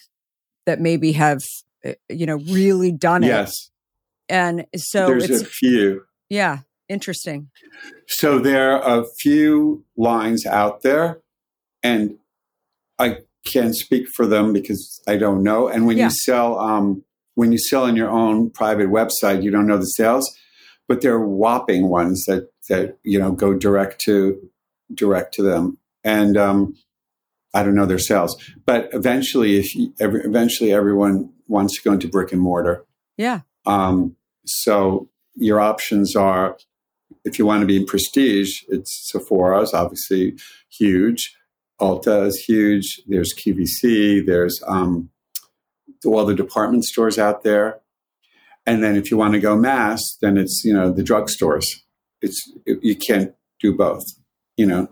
that 0.65 0.81
maybe 0.81 1.11
have 1.11 1.41
eh, 1.83 1.93
you 2.09 2.25
know 2.25 2.37
really 2.37 2.91
done 2.91 3.23
it? 3.23 3.27
Yes. 3.27 3.69
And 4.27 4.65
so 4.75 5.07
there's 5.09 5.29
a 5.29 5.45
few. 5.45 6.05
Yeah, 6.29 6.59
interesting. 6.89 7.51
So 8.07 8.39
there 8.39 8.71
are 8.71 9.01
a 9.01 9.05
few 9.19 9.85
lines 9.95 10.47
out 10.47 10.81
there, 10.81 11.19
and 11.83 12.17
I 12.99 13.19
can't 13.45 13.75
speak 13.75 14.07
for 14.07 14.25
them 14.25 14.53
because 14.53 15.01
I 15.07 15.17
don't 15.17 15.43
know. 15.43 15.67
And 15.67 15.85
when 15.85 15.97
yeah. 15.97 16.05
you 16.05 16.11
sell, 16.11 16.59
um, 16.59 17.03
when 17.35 17.51
you 17.51 17.57
sell 17.57 17.83
on 17.83 17.95
your 17.95 18.09
own 18.09 18.49
private 18.49 18.89
website, 18.89 19.43
you 19.43 19.51
don't 19.51 19.67
know 19.67 19.77
the 19.77 19.85
sales, 19.85 20.35
but 20.87 21.01
they're 21.01 21.19
whopping 21.19 21.89
ones 21.89 22.25
that 22.25 22.49
that 22.69 22.97
you 23.03 23.19
know 23.19 23.31
go 23.31 23.53
direct 23.53 24.01
to 24.01 24.39
direct 24.93 25.33
to 25.35 25.43
them, 25.43 25.77
and 26.03 26.37
um, 26.37 26.75
I 27.53 27.63
don't 27.63 27.75
know 27.75 27.85
their 27.85 27.99
sales, 27.99 28.35
but 28.65 28.89
eventually, 28.93 29.57
if 29.57 29.75
you, 29.75 29.93
every, 29.99 30.21
eventually 30.21 30.73
everyone 30.73 31.31
wants 31.47 31.75
to 31.77 31.83
go 31.83 31.93
into 31.93 32.07
brick 32.07 32.31
and 32.31 32.41
mortar, 32.41 32.85
yeah. 33.17 33.41
Um, 33.65 34.15
so 34.45 35.09
your 35.35 35.59
options 35.59 36.15
are, 36.15 36.57
if 37.23 37.39
you 37.39 37.45
want 37.45 37.61
to 37.61 37.67
be 37.67 37.77
in 37.77 37.85
prestige, 37.85 38.61
it's 38.67 39.11
Sephora's 39.11 39.73
obviously 39.73 40.37
huge. 40.69 41.35
Ulta 41.79 42.27
is 42.27 42.37
huge. 42.47 43.01
There's 43.07 43.33
QVC. 43.33 44.25
There's 44.25 44.61
um, 44.67 45.09
all 46.05 46.25
the 46.25 46.35
department 46.35 46.85
stores 46.85 47.17
out 47.17 47.43
there. 47.43 47.79
And 48.65 48.83
then 48.83 48.95
if 48.95 49.11
you 49.11 49.17
want 49.17 49.33
to 49.33 49.39
go 49.39 49.55
mass, 49.55 50.01
then 50.21 50.37
it's, 50.37 50.63
you 50.63 50.73
know, 50.73 50.91
the 50.91 51.03
drugstores. 51.03 51.65
It's, 52.21 52.51
it, 52.65 52.79
you 52.81 52.95
can't 52.95 53.33
do 53.59 53.75
both, 53.75 54.03
you 54.57 54.65
know. 54.65 54.89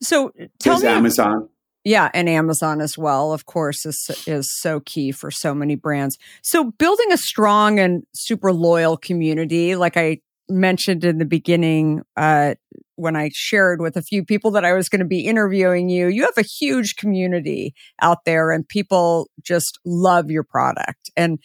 So 0.00 0.32
tell 0.58 0.74
There's 0.78 0.82
me. 0.82 0.88
Amazon. 0.88 1.48
Yeah, 1.84 2.10
and 2.14 2.30
Amazon 2.30 2.80
as 2.80 2.96
well, 2.96 3.34
of 3.34 3.44
course, 3.44 3.84
is 3.84 4.24
is 4.26 4.48
so 4.60 4.80
key 4.80 5.12
for 5.12 5.30
so 5.30 5.54
many 5.54 5.74
brands. 5.74 6.16
So 6.42 6.72
building 6.72 7.12
a 7.12 7.18
strong 7.18 7.78
and 7.78 8.04
super 8.14 8.54
loyal 8.54 8.96
community, 8.96 9.76
like 9.76 9.98
I 9.98 10.20
mentioned 10.48 11.04
in 11.04 11.18
the 11.18 11.26
beginning, 11.26 12.02
uh, 12.16 12.54
when 12.96 13.16
I 13.16 13.30
shared 13.32 13.80
with 13.80 13.96
a 13.96 14.02
few 14.02 14.24
people 14.24 14.50
that 14.52 14.64
I 14.64 14.72
was 14.72 14.88
going 14.88 15.00
to 15.00 15.06
be 15.06 15.26
interviewing 15.26 15.88
you, 15.88 16.08
you 16.08 16.22
have 16.22 16.38
a 16.38 16.42
huge 16.42 16.96
community 16.96 17.74
out 18.00 18.24
there 18.24 18.50
and 18.50 18.68
people 18.68 19.28
just 19.42 19.78
love 19.84 20.30
your 20.30 20.44
product. 20.44 21.10
And 21.16 21.38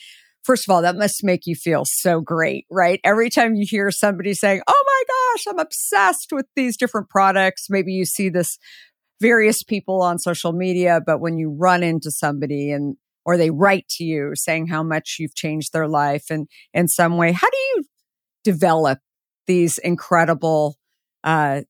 first 0.44 0.68
of 0.68 0.74
all, 0.74 0.82
that 0.82 0.96
must 0.96 1.24
make 1.24 1.42
you 1.46 1.56
feel 1.56 1.84
so 1.86 2.22
great, 2.22 2.66
right? 2.70 3.00
Every 3.04 3.30
time 3.30 3.56
you 3.56 3.66
hear 3.68 3.92
somebody 3.92 4.34
saying, 4.34 4.62
Oh 4.68 4.84
my 4.86 5.04
gosh, 5.08 5.46
I'm 5.48 5.60
obsessed 5.60 6.30
with 6.32 6.46
these 6.56 6.78
different 6.78 7.10
products. 7.10 7.68
Maybe 7.70 7.94
you 7.94 8.06
see 8.06 8.30
this 8.30 8.58
various 9.22 9.64
people 9.64 10.02
on 10.02 10.18
social 10.18 10.54
media, 10.54 11.02
but 11.06 11.20
when 11.20 11.38
you 11.38 11.56
run 11.58 11.84
into 11.84 12.12
somebody 12.12 12.72
and 12.72 12.96
or 13.26 13.38
they 13.38 13.52
write 13.52 13.88
to 13.90 14.04
you 14.04 14.32
saying 14.34 14.68
how 14.68 14.82
much 14.82 15.18
you've 15.20 15.36
changed 15.36 15.72
their 15.72 15.88
life 15.88 16.26
and 16.32 16.48
in 16.74 16.88
some 16.88 17.18
way, 17.18 17.32
how 17.32 17.50
do 17.50 17.58
you 17.58 17.84
develop 18.44 19.00
these 19.46 19.78
incredible 19.78 20.79
uh, 21.24 21.62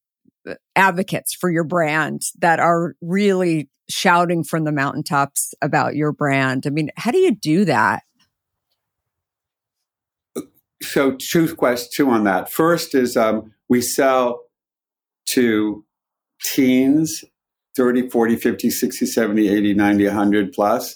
advocates 0.75 1.35
for 1.35 1.49
your 1.49 1.63
brand 1.63 2.21
that 2.39 2.59
are 2.59 2.95
really 3.01 3.69
shouting 3.89 4.43
from 4.43 4.63
the 4.63 4.71
mountaintops 4.71 5.53
about 5.61 5.95
your 5.95 6.11
brand. 6.11 6.65
I 6.65 6.69
mean, 6.69 6.89
how 6.95 7.11
do 7.11 7.17
you 7.17 7.35
do 7.35 7.65
that? 7.65 8.03
So, 10.81 11.17
two 11.19 11.53
questions 11.55 11.93
two 11.93 12.09
on 12.09 12.23
that. 12.23 12.51
First 12.51 12.95
is 12.95 13.17
um, 13.17 13.53
we 13.67 13.81
sell 13.81 14.43
to 15.31 15.85
teens 16.41 17.23
30, 17.75 18.09
40, 18.09 18.35
50, 18.37 18.69
60, 18.69 19.05
70, 19.05 19.49
80, 19.49 19.73
90, 19.73 20.05
100 20.05 20.53
plus. 20.53 20.95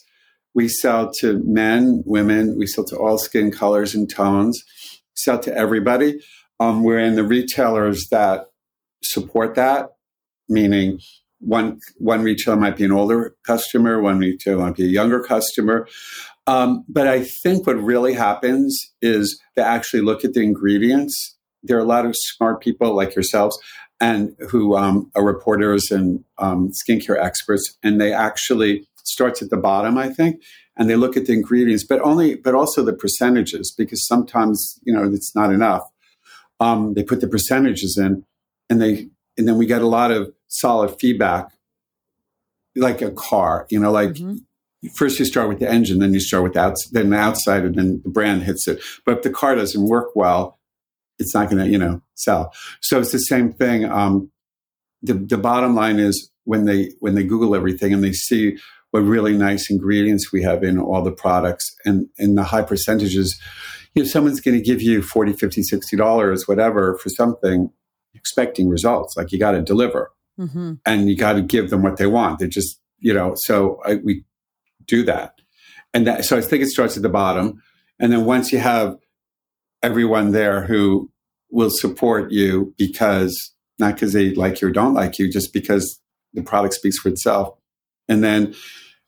We 0.56 0.68
sell 0.68 1.12
to 1.16 1.42
men, 1.46 2.04
women, 2.06 2.58
we 2.58 2.68
sell 2.68 2.86
to 2.86 2.98
all 2.98 3.18
skin 3.18 3.52
colors 3.52 3.96
and 3.96 4.10
tones, 4.10 4.64
we 4.92 5.00
sell 5.16 5.40
to 5.40 5.56
everybody. 5.56 6.20
Um, 6.64 6.82
we're 6.82 7.00
in 7.00 7.16
the 7.16 7.26
retailers 7.26 8.08
that 8.10 8.46
support 9.04 9.56
that, 9.56 9.90
meaning 10.48 11.00
one 11.40 11.80
one 11.98 12.24
retailer 12.24 12.56
might 12.56 12.78
be 12.78 12.86
an 12.86 12.94
older 12.94 13.36
customer, 13.46 14.02
one 14.02 14.18
retailer 14.18 14.64
might 14.64 14.76
be 14.76 14.86
a 14.86 14.88
younger 14.88 15.22
customer. 15.22 15.90
Um, 16.48 16.86
but 16.88 17.06
I 17.06 17.26
think 17.44 17.68
what 17.68 17.76
really 17.76 18.14
happens 18.14 18.80
is 19.02 19.42
they 19.58 19.62
actually 19.62 20.04
look 20.04 20.24
at 20.24 20.34
the 20.34 20.42
ingredients. 20.42 21.36
There 21.64 21.78
are 21.78 21.82
a 21.82 21.86
lot 21.96 22.06
of 22.06 22.16
smart 22.16 22.62
people 22.62 22.96
like 22.96 23.14
yourselves 23.14 23.58
and 24.00 24.34
who 24.50 24.78
um, 24.78 25.12
are 25.16 25.24
reporters 25.26 25.92
and 25.92 26.24
um, 26.38 26.72
skincare 26.72 27.22
experts, 27.22 27.78
and 27.84 28.00
they 28.00 28.14
actually 28.14 28.88
starts 29.04 29.42
at 29.42 29.50
the 29.50 29.58
bottom, 29.58 29.98
I 29.98 30.10
think, 30.10 30.42
and 30.78 30.90
they 30.90 30.96
look 30.96 31.18
at 31.18 31.26
the 31.26 31.34
ingredients, 31.34 31.86
but 31.86 32.00
only, 32.02 32.36
but 32.36 32.56
also 32.56 32.84
the 32.84 32.94
percentages 32.94 33.74
because 33.78 34.08
sometimes 34.08 34.80
you 34.84 34.94
know 34.94 35.04
it's 35.04 35.36
not 35.36 35.52
enough. 35.52 35.84
Um, 36.64 36.94
they 36.94 37.04
put 37.04 37.22
the 37.22 37.28
percentages 37.28 37.98
in, 37.98 38.26
and 38.70 38.82
they 38.82 39.10
and 39.38 39.48
then 39.48 39.58
we 39.58 39.66
get 39.66 39.82
a 39.82 39.88
lot 39.88 40.12
of 40.12 40.34
solid 40.48 41.00
feedback. 41.00 41.50
Like 42.76 43.04
a 43.04 43.12
car 43.12 43.68
you 43.70 43.80
know 43.80 43.92
like 43.92 44.14
mm-hmm. 44.14 44.88
first 44.96 45.20
you 45.20 45.26
start 45.26 45.48
with 45.48 45.60
the 45.60 45.70
engine 45.70 46.00
then 46.00 46.12
you 46.16 46.20
start 46.20 46.44
with 46.44 46.54
the 46.54 46.60
outside 46.60 46.90
then 46.92 47.12
the 47.12 47.18
outside 47.18 47.66
and 47.66 47.76
then 47.76 48.02
the 48.04 48.10
brand 48.10 48.42
hits 48.44 48.68
it. 48.68 48.82
But 49.06 49.18
if 49.18 49.24
the 49.24 49.30
car 49.30 49.54
doesn't 49.56 49.88
work 49.88 50.16
well 50.16 50.58
it's 51.20 51.36
not 51.36 51.52
going 51.52 51.64
to 51.64 51.70
you 51.70 51.78
know 51.78 52.02
sell. 52.16 52.52
So 52.82 53.00
it's 53.00 53.12
the 53.12 53.20
same 53.20 53.54
thing 53.54 53.86
um, 53.86 54.32
the, 55.04 55.14
the 55.14 55.38
bottom 55.38 55.76
line 55.76 56.00
is 56.00 56.32
when 56.46 56.66
they 56.66 56.92
when 57.00 57.14
they 57.16 57.24
google 57.24 57.56
everything 57.56 57.94
and 57.94 58.04
they 58.04 58.14
see 58.14 58.58
what 58.94 59.02
really 59.02 59.36
nice 59.36 59.70
ingredients 59.70 60.32
we 60.32 60.44
have 60.44 60.64
in 60.64 60.80
all 60.80 61.02
the 61.02 61.12
products 61.12 61.76
and 61.86 62.08
and 62.18 62.38
the 62.38 62.44
high 62.44 62.62
percentages 62.62 63.40
you 63.96 64.04
know 64.04 64.08
someone's 64.08 64.40
going 64.40 64.58
to 64.58 64.64
give 64.64 64.82
you 64.82 65.02
40 65.02 65.34
50 65.34 65.64
60 65.64 65.98
dollars 65.98 66.48
whatever 66.48 66.98
for 66.98 67.10
something 67.10 67.70
expecting 68.14 68.70
results. 68.70 69.16
Like 69.18 69.32
you 69.32 69.40
got 69.40 69.52
to 69.52 69.62
deliver 69.62 70.12
mm-hmm. 70.40 70.74
and 70.86 71.10
you 71.10 71.18
got 71.18 71.34
to 71.34 71.42
give 71.42 71.70
them 71.70 71.82
what 71.82 71.98
they 71.98 72.08
want. 72.08 72.40
They're 72.40 72.48
just, 72.48 72.80
you 73.00 73.14
know, 73.14 73.34
so 73.36 73.82
I, 73.86 73.96
we 73.96 74.24
do 74.86 75.04
that. 75.04 75.40
And 75.94 76.08
that, 76.08 76.26
so 76.26 76.38
I 76.38 76.42
think 76.42 76.64
it 76.64 76.70
starts 76.70 76.98
at 76.98 77.04
the 77.04 77.10
bottom. 77.10 77.62
And 78.00 78.12
then 78.12 78.26
once 78.26 78.52
you 78.52 78.60
have 78.60 78.98
everyone 79.82 80.32
there 80.32 80.66
who 80.66 81.12
will 81.52 81.70
support 81.70 82.32
you 82.32 82.74
because 82.78 83.52
not 83.80 83.96
because 83.96 84.14
they 84.14 84.34
like 84.34 84.62
you 84.62 84.70
or 84.70 84.72
don't 84.72 84.94
like 84.94 85.20
you, 85.20 85.32
just 85.32 85.52
because 85.52 86.00
the 86.34 86.44
product 86.44 86.76
speaks 86.76 86.98
for 87.00 87.10
itself. 87.10 87.58
And 88.08 88.24
then 88.24 88.56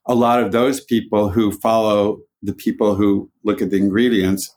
a 0.08 0.16
lot 0.16 0.42
of 0.42 0.52
those 0.52 0.84
people 0.84 1.30
who 1.30 1.52
follow 1.52 2.20
the 2.42 2.54
people 2.54 2.96
who 2.96 3.32
look 3.44 3.62
at 3.62 3.72
the 3.72 3.78
ingredients 3.78 4.48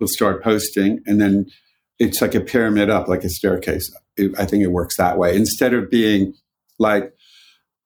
will 0.00 0.08
start 0.08 0.42
posting 0.42 1.00
and 1.06 1.20
then 1.20 1.46
it's 1.98 2.20
like 2.20 2.34
a 2.34 2.40
pyramid 2.40 2.90
up, 2.90 3.08
like 3.08 3.24
a 3.24 3.28
staircase. 3.28 3.90
I 4.38 4.44
think 4.44 4.62
it 4.62 4.72
works 4.72 4.96
that 4.96 5.18
way. 5.18 5.36
Instead 5.36 5.74
of 5.74 5.90
being 5.90 6.34
like, 6.78 7.12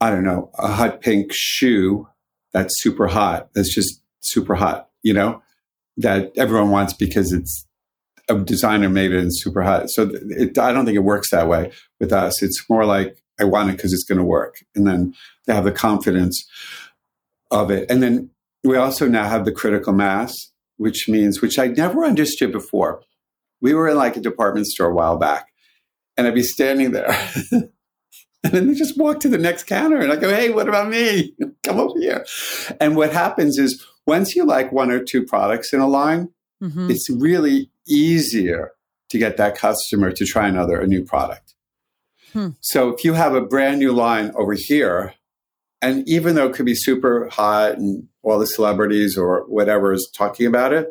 I 0.01 0.11
don't 0.11 0.25
know, 0.25 0.51
a 0.59 0.69
hot 0.69 1.01
pink 1.01 1.33
shoe 1.33 2.09
that's 2.53 2.73
super 2.81 3.07
hot, 3.07 3.51
that's 3.55 3.75
just 3.75 4.03
super 4.21 4.55
hot, 4.55 4.89
you 5.03 5.13
know, 5.13 5.43
that 5.99 6.33
everyone 6.37 6.71
wants 6.71 6.93
because 6.95 7.33
it's 7.33 7.67
a 8.29 8.39
designer 8.39 8.89
made 8.89 9.13
it 9.13 9.21
and 9.21 9.35
super 9.35 9.63
hot. 9.63 9.91
So 9.91 10.11
it, 10.13 10.59
I 10.59 10.73
don't 10.73 10.85
think 10.85 10.97
it 10.97 11.01
works 11.01 11.31
that 11.31 11.49
way 11.49 11.73
with 11.99 12.13
us. 12.13 12.43
It's 12.43 12.65
more 12.69 12.85
like 12.85 13.23
I 13.41 13.45
want 13.45 13.71
it 13.71 13.77
because 13.77 13.93
it's 13.93 14.05
going 14.05 14.19
to 14.19 14.25
work. 14.25 14.57
And 14.75 14.87
then 14.87 15.15
they 15.47 15.55
have 15.55 15.65
the 15.65 15.73
confidence 15.73 16.45
of 17.51 17.71
it. 17.71 17.91
And 17.91 18.03
then 18.03 18.31
we 18.65 18.77
also 18.77 19.09
now 19.09 19.29
have 19.29 19.45
the 19.45 19.53
critical 19.53 19.93
mass, 19.93 20.35
which 20.77 21.09
means, 21.09 21.41
which 21.41 21.59
I 21.59 21.69
never 21.69 22.05
understood 22.05 22.53
before. 22.53 23.03
We 23.61 23.75
were 23.75 23.89
in 23.89 23.97
like 23.97 24.17
a 24.17 24.21
department 24.21 24.67
store 24.67 24.91
a 24.91 24.95
while 24.95 25.17
back, 25.17 25.49
and 26.17 26.27
I'd 26.27 26.35
be 26.35 26.43
standing 26.43 26.93
there. 26.93 27.11
and 27.53 27.71
then 28.43 28.69
they 28.69 28.75
just 28.75 28.99
walk 28.99 29.21
to 29.21 29.29
the 29.29 29.39
next 29.39 29.65
counter, 29.65 29.99
and 29.99 30.13
I 30.13 30.17
go, 30.17 30.35
Hey, 30.35 30.51
what 30.51 30.69
about 30.69 30.89
me? 30.89 31.35
Come 31.65 31.81
over 31.81 31.99
here. 31.99 32.25
And 32.81 32.97
what 32.97 33.13
happens 33.13 33.59
is 33.59 33.85
once 34.07 34.37
you 34.37 34.45
like 34.45 34.73
one 34.73 34.91
or 34.91 35.03
two 35.03 35.25
products 35.25 35.73
in 35.73 35.81
a 35.81 35.89
line, 35.89 36.29
mm-hmm. 36.63 36.91
it's 36.91 37.11
really 37.11 37.71
easier 37.87 38.73
to 39.11 39.19
get 39.19 39.37
that 39.39 39.57
customer 39.57 40.13
to 40.13 40.25
try 40.25 40.49
another, 40.49 40.81
a 40.81 40.87
new 40.87 41.05
product. 41.05 41.55
Hmm. 42.33 42.51
So 42.61 42.91
if 42.91 43.05
you 43.05 43.15
have 43.15 43.35
a 43.35 43.41
brand 43.41 43.79
new 43.79 43.93
line 43.93 44.33
over 44.37 44.53
here, 44.53 45.15
and 45.81 46.09
even 46.09 46.35
though 46.35 46.49
it 46.49 46.55
could 46.55 46.67
be 46.67 46.75
super 46.75 47.29
hot 47.29 47.79
and 47.79 48.09
all 48.23 48.39
the 48.39 48.47
celebrities 48.47 49.17
or 49.17 49.45
whatever 49.49 49.93
is 49.93 50.11
talking 50.13 50.47
about 50.47 50.73
it, 50.73 50.89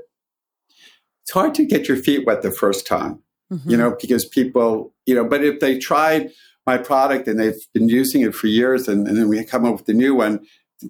it's 1.24 1.34
hard 1.34 1.54
to 1.56 1.66
get 1.66 1.88
your 1.88 1.98
feet 1.98 2.26
wet 2.26 2.42
the 2.42 2.52
first 2.52 2.88
time, 2.88 3.22
mm-hmm. 3.52 3.70
you 3.70 3.76
know, 3.76 3.96
because 4.00 4.26
people, 4.26 4.94
you 5.06 5.14
know, 5.14 5.26
but 5.26 5.44
if 5.44 5.60
they 5.60 5.78
tried 5.78 6.32
my 6.66 6.78
product 6.78 7.28
and 7.28 7.40
they've 7.40 7.60
been 7.74 7.90
using 7.90 8.22
it 8.22 8.34
for 8.34 8.48
years 8.48 8.88
and, 8.88 9.08
and 9.08 9.18
then 9.18 9.28
we 9.28 9.44
come 9.44 9.66
up 9.66 9.74
with 9.74 9.90
a 9.90 9.94
new 9.94 10.16
one, 10.16 10.46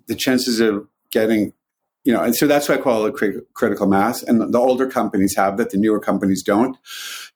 the 0.07 0.15
chances 0.15 0.59
of 0.59 0.87
getting, 1.11 1.53
you 2.03 2.13
know, 2.13 2.21
and 2.21 2.35
so 2.35 2.45
that's 2.45 2.69
why 2.69 2.75
I 2.75 2.79
call 2.79 3.05
it 3.07 3.15
cri- 3.15 3.41
critical 3.53 3.87
mass. 3.87 4.21
And 4.21 4.53
the 4.53 4.59
older 4.59 4.87
companies 4.87 5.35
have 5.35 5.57
that, 5.57 5.71
the 5.71 5.77
newer 5.77 5.99
companies 5.99 6.43
don't. 6.43 6.77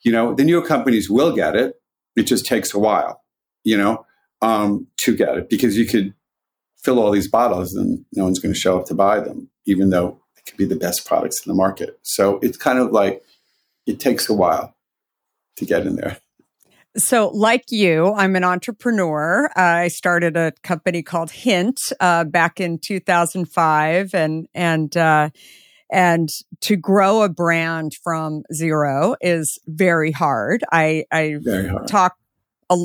You 0.04 0.12
know, 0.12 0.34
the 0.36 0.44
newer 0.44 0.66
companies 0.66 1.10
will 1.10 1.36
get 1.36 1.56
it. 1.56 1.82
It 2.16 2.24
just 2.24 2.46
takes 2.46 2.74
a 2.74 2.80
while, 2.80 3.24
you 3.64 3.78
know, 3.78 4.06
um, 4.42 4.88
to 4.98 5.16
get 5.16 5.38
it 5.38 5.50
because 5.50 5.78
you 5.78 5.86
could 5.86 6.14
fill 6.84 7.00
all 7.00 7.12
these 7.12 7.30
bottles 7.30 7.74
and 7.76 8.04
no 8.14 8.24
one's 8.24 8.40
going 8.40 8.54
to 8.54 8.60
show 8.60 8.80
up 8.80 8.86
to 8.88 8.96
buy 8.96 9.20
them, 9.20 9.50
even 9.66 9.90
though 9.90 10.20
it 10.38 10.46
could 10.46 10.58
be 10.58 10.66
the 10.66 10.76
best 10.76 11.06
products 11.06 11.46
in 11.46 11.50
the 11.50 11.56
market. 11.56 12.00
So 12.04 12.40
it's 12.40 12.58
kind 12.58 12.80
of 12.80 12.92
like 12.92 13.24
it 13.86 14.00
takes 14.00 14.30
a 14.30 14.34
while 14.34 14.76
to 15.58 15.66
get 15.66 15.86
in 15.86 15.96
there. 15.96 16.18
So, 16.98 17.30
like 17.30 17.72
you, 17.72 18.14
I'm 18.14 18.36
an 18.36 18.44
entrepreneur. 18.44 19.46
Uh, 19.56 19.62
I 19.62 19.88
started 19.88 20.36
a 20.36 20.52
company 20.62 21.02
called 21.02 21.32
Hint 21.32 21.80
uh, 22.02 22.26
back 22.26 22.60
in 22.60 22.80
2005, 22.80 24.14
and 24.14 24.48
and 24.54 24.98
uh, 24.98 25.30
and 25.90 26.28
to 26.62 26.76
grow 26.76 27.22
a 27.22 27.30
brand 27.30 27.94
from 28.04 28.44
zero 28.54 29.16
is 29.22 29.58
very 29.68 30.12
hard. 30.12 30.66
I 30.70 31.06
I 31.14 31.38
very 31.40 31.70
hard. 31.70 31.88
talk 31.88 32.18
a, 32.70 32.76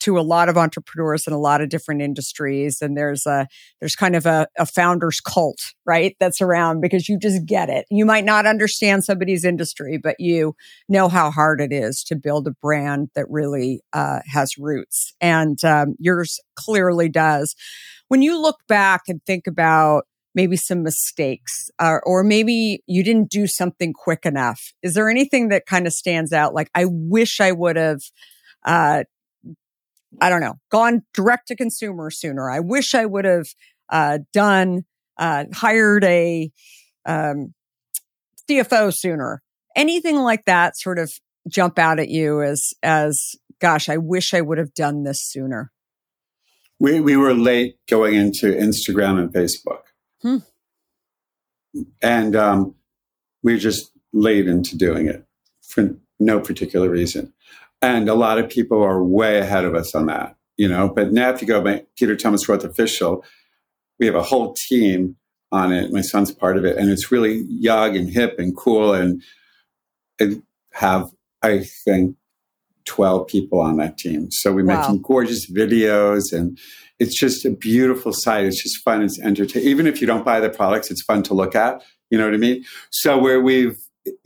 to 0.00 0.18
a 0.18 0.20
lot 0.20 0.48
of 0.48 0.56
entrepreneurs 0.56 1.26
in 1.26 1.32
a 1.32 1.38
lot 1.38 1.60
of 1.60 1.68
different 1.68 2.02
industries 2.02 2.80
and 2.80 2.96
there's 2.96 3.26
a 3.26 3.46
there's 3.80 3.96
kind 3.96 4.16
of 4.16 4.26
a, 4.26 4.46
a 4.58 4.66
founder's 4.66 5.20
cult 5.20 5.58
right 5.84 6.16
that's 6.20 6.40
around 6.40 6.80
because 6.80 7.08
you 7.08 7.18
just 7.18 7.46
get 7.46 7.68
it. 7.68 7.86
You 7.90 8.04
might 8.04 8.24
not 8.24 8.46
understand 8.46 9.04
somebody's 9.04 9.44
industry 9.44 9.98
but 9.98 10.16
you 10.18 10.54
know 10.88 11.08
how 11.08 11.30
hard 11.30 11.60
it 11.60 11.72
is 11.72 12.02
to 12.04 12.16
build 12.16 12.46
a 12.46 12.52
brand 12.62 13.08
that 13.14 13.26
really 13.28 13.80
uh, 13.92 14.20
has 14.32 14.58
roots. 14.58 15.14
And 15.20 15.62
um, 15.64 15.94
yours 15.98 16.38
clearly 16.56 17.08
does. 17.08 17.54
When 18.08 18.22
you 18.22 18.40
look 18.40 18.58
back 18.68 19.02
and 19.08 19.20
think 19.24 19.46
about 19.46 20.04
maybe 20.34 20.56
some 20.56 20.82
mistakes 20.82 21.70
uh, 21.78 21.98
or 22.04 22.22
maybe 22.22 22.82
you 22.86 23.02
didn't 23.02 23.30
do 23.30 23.46
something 23.46 23.92
quick 23.94 24.26
enough 24.26 24.72
is 24.82 24.92
there 24.94 25.08
anything 25.08 25.48
that 25.48 25.64
kind 25.66 25.86
of 25.86 25.92
stands 25.92 26.32
out? 26.32 26.54
Like 26.54 26.70
i 26.74 26.84
wish 26.86 27.40
i 27.40 27.52
would 27.52 27.76
have 27.76 28.00
uh, 28.66 29.04
I 30.20 30.30
don't 30.30 30.40
know, 30.40 30.54
gone 30.70 31.02
direct 31.14 31.48
to 31.48 31.56
consumer 31.56 32.10
sooner. 32.10 32.50
I 32.50 32.60
wish 32.60 32.94
I 32.94 33.06
would 33.06 33.24
have 33.24 33.46
uh, 33.90 34.18
done, 34.32 34.84
uh, 35.18 35.44
hired 35.52 36.04
a 36.04 36.50
um, 37.04 37.54
CFO 38.48 38.92
sooner. 38.94 39.42
Anything 39.74 40.16
like 40.16 40.44
that 40.46 40.78
sort 40.78 40.98
of 40.98 41.12
jump 41.48 41.78
out 41.78 41.98
at 41.98 42.08
you 42.08 42.42
as, 42.42 42.72
as, 42.82 43.34
gosh, 43.60 43.88
I 43.88 43.98
wish 43.98 44.34
I 44.34 44.40
would 44.40 44.58
have 44.58 44.74
done 44.74 45.04
this 45.04 45.22
sooner. 45.22 45.70
We, 46.78 47.00
we 47.00 47.16
were 47.16 47.34
late 47.34 47.78
going 47.88 48.14
into 48.14 48.52
Instagram 48.52 49.18
and 49.18 49.32
Facebook. 49.32 49.80
Hmm. 50.22 50.38
And 52.02 52.36
um, 52.36 52.74
we 53.42 53.52
were 53.52 53.58
just 53.58 53.92
late 54.12 54.46
into 54.46 54.76
doing 54.76 55.06
it 55.06 55.24
for 55.62 55.94
no 56.18 56.40
particular 56.40 56.88
reason. 56.88 57.32
And 57.82 58.08
a 58.08 58.14
lot 58.14 58.38
of 58.38 58.48
people 58.48 58.82
are 58.82 59.02
way 59.02 59.38
ahead 59.38 59.64
of 59.64 59.74
us 59.74 59.94
on 59.94 60.06
that, 60.06 60.36
you 60.56 60.68
know. 60.68 60.88
But 60.88 61.12
now, 61.12 61.30
if 61.30 61.42
you 61.42 61.48
go 61.48 61.60
by 61.60 61.84
Peter 61.96 62.16
Thomas 62.16 62.48
Roth 62.48 62.64
official, 62.64 63.24
we 63.98 64.06
have 64.06 64.14
a 64.14 64.22
whole 64.22 64.54
team 64.54 65.16
on 65.52 65.72
it. 65.72 65.92
My 65.92 66.00
son's 66.00 66.32
part 66.32 66.56
of 66.56 66.64
it, 66.64 66.76
and 66.76 66.90
it's 66.90 67.12
really 67.12 67.44
young 67.48 67.96
and 67.96 68.08
hip 68.08 68.38
and 68.38 68.56
cool. 68.56 68.94
And 68.94 69.22
I 70.20 70.40
have, 70.72 71.10
I 71.42 71.64
think, 71.84 72.16
12 72.86 73.26
people 73.26 73.60
on 73.60 73.76
that 73.76 73.98
team. 73.98 74.30
So 74.30 74.52
we 74.52 74.62
wow. 74.62 74.80
making 74.80 75.02
gorgeous 75.02 75.50
videos 75.50 76.32
and 76.32 76.58
it's 76.98 77.18
just 77.18 77.44
a 77.44 77.50
beautiful 77.50 78.12
site. 78.12 78.46
It's 78.46 78.62
just 78.62 78.82
fun. 78.82 79.02
It's 79.02 79.20
entertaining. 79.20 79.68
Even 79.68 79.86
if 79.86 80.00
you 80.00 80.06
don't 80.06 80.24
buy 80.24 80.40
the 80.40 80.48
products, 80.48 80.90
it's 80.90 81.02
fun 81.02 81.22
to 81.24 81.34
look 81.34 81.54
at. 81.54 81.82
You 82.10 82.16
know 82.16 82.24
what 82.24 82.34
I 82.34 82.38
mean? 82.38 82.64
So 82.90 83.18
where 83.18 83.40
we've 83.40 83.76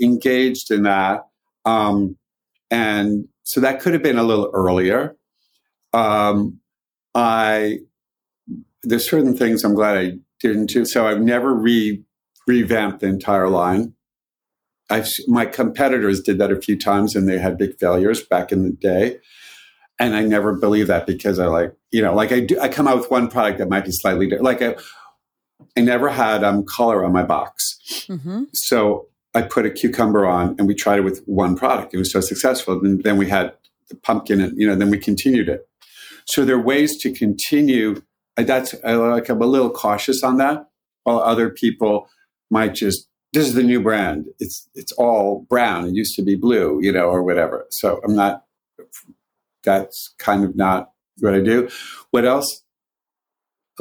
engaged 0.01 0.71
in 0.71 0.85
that, 0.85 1.27
um, 1.65 2.17
and 2.71 3.27
so 3.51 3.61
that 3.61 3.81
could 3.81 3.95
have 3.95 4.03
been 4.03 4.17
a 4.17 4.23
little 4.23 4.49
earlier. 4.55 5.17
Um, 5.93 6.61
I 7.17 7.79
there's 8.85 9.11
certain 9.11 9.37
things 9.37 9.65
I'm 9.65 9.75
glad 9.75 9.99
I 9.99 10.13
didn't 10.39 10.67
do. 10.67 10.85
So 10.85 11.09
I've 11.09 11.21
never 11.21 11.53
re 11.53 12.01
revamped 12.47 13.01
the 13.01 13.09
entire 13.09 13.49
line. 13.49 13.95
I've 14.89 15.09
my 15.27 15.47
competitors 15.47 16.21
did 16.21 16.39
that 16.39 16.53
a 16.53 16.61
few 16.61 16.79
times 16.79 17.17
and 17.17 17.29
they 17.29 17.39
had 17.39 17.59
big 17.59 17.77
failures 17.81 18.23
back 18.23 18.53
in 18.53 18.63
the 18.63 18.71
day. 18.71 19.19
And 19.99 20.15
I 20.15 20.23
never 20.23 20.53
believe 20.53 20.87
that 20.87 21.05
because 21.05 21.41
I 21.41 21.47
like, 21.47 21.75
you 21.91 22.03
know, 22.03 22.15
like 22.15 22.31
I 22.31 22.41
do, 22.41 22.59
I 22.61 22.69
come 22.69 22.87
out 22.87 22.99
with 22.99 23.11
one 23.11 23.29
product 23.29 23.59
that 23.59 23.69
might 23.69 23.85
be 23.85 23.91
slightly 23.91 24.29
different. 24.29 24.45
Like 24.45 24.63
I, 24.63 24.77
I 25.77 25.81
never 25.81 26.09
had 26.09 26.45
um, 26.45 26.65
color 26.65 27.05
on 27.05 27.13
my 27.13 27.25
box. 27.25 27.79
Mm-hmm. 28.09 28.45
So 28.55 29.10
I 29.35 29.43
put 29.43 29.67
a 29.67 29.71
cucumber 29.71 30.27
on 30.27 30.57
and 30.59 30.67
we 30.67 30.75
tried 30.75 30.99
it 30.99 31.03
with 31.03 31.23
one 31.27 31.57
product. 31.57 31.95
It 31.95 31.99
was 31.99 32.13
so 32.13 32.21
successful. 32.21 32.85
And 32.85 33.03
then 33.03 33.17
we 33.17 33.29
had 33.29 33.55
the 33.89 33.95
pumpkin 33.95 34.41
and, 34.41 34.59
you 34.59 34.67
know, 34.67 34.75
then 34.75 34.91
we 34.91 34.99
continued 34.99 35.49
it. 35.49 35.69
So 36.27 36.45
there 36.45 36.57
are 36.57 36.63
ways 36.63 36.97
to 36.99 37.13
continue. 37.13 38.03
That's 38.37 38.75
I 38.85 38.95
like, 38.95 39.29
I'm 39.29 39.41
a 39.41 39.47
little 39.47 39.71
cautious 39.71 40.23
on 40.23 40.39
that 40.39 40.69
while 41.05 41.21
other 41.21 41.51
people 41.51 42.09
might 42.51 42.75
just, 42.75 43.09
this 43.33 43.47
is 43.47 43.55
the 43.55 43.63
new 43.63 43.81
brand. 43.81 44.27
It's, 44.41 44.69
it's 44.75 44.93
all 44.93 45.47
brown. 45.49 45.87
It 45.87 45.95
used 45.95 46.17
to 46.17 46.23
be 46.23 46.35
blue, 46.35 46.81
you 46.83 46.93
know, 46.93 47.09
or 47.09 47.23
whatever. 47.23 47.67
So 47.71 48.01
I'm 48.05 48.17
not, 48.17 48.45
that's 49.63 50.15
kind 50.19 50.45
of 50.45 50.57
not 50.57 50.91
what 51.19 51.35
I 51.35 51.41
do. 51.41 51.69
What 52.11 52.25
else? 52.25 52.63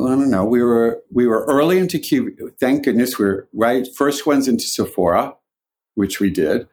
I 0.06 0.16
don't 0.16 0.30
know. 0.30 0.46
We 0.46 0.64
were 0.64 1.02
we 1.12 1.28
were 1.28 1.46
early 1.46 1.78
into 1.78 2.00
Q. 2.00 2.52
Thank 2.60 2.86
goodness 2.86 3.20
we 3.20 3.26
we're 3.26 3.48
right 3.54 3.88
first 3.98 4.26
ones 4.26 4.48
into 4.48 4.64
Sephora 4.64 5.36
which 6.00 6.22
we 6.22 6.30
did. 6.30 6.66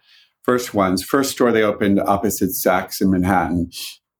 First 0.44 0.72
ones, 0.72 1.02
first 1.02 1.32
store 1.32 1.50
they 1.50 1.64
opened 1.64 1.98
opposite 2.00 2.50
Saks 2.50 3.00
in 3.00 3.10
Manhattan. 3.10 3.70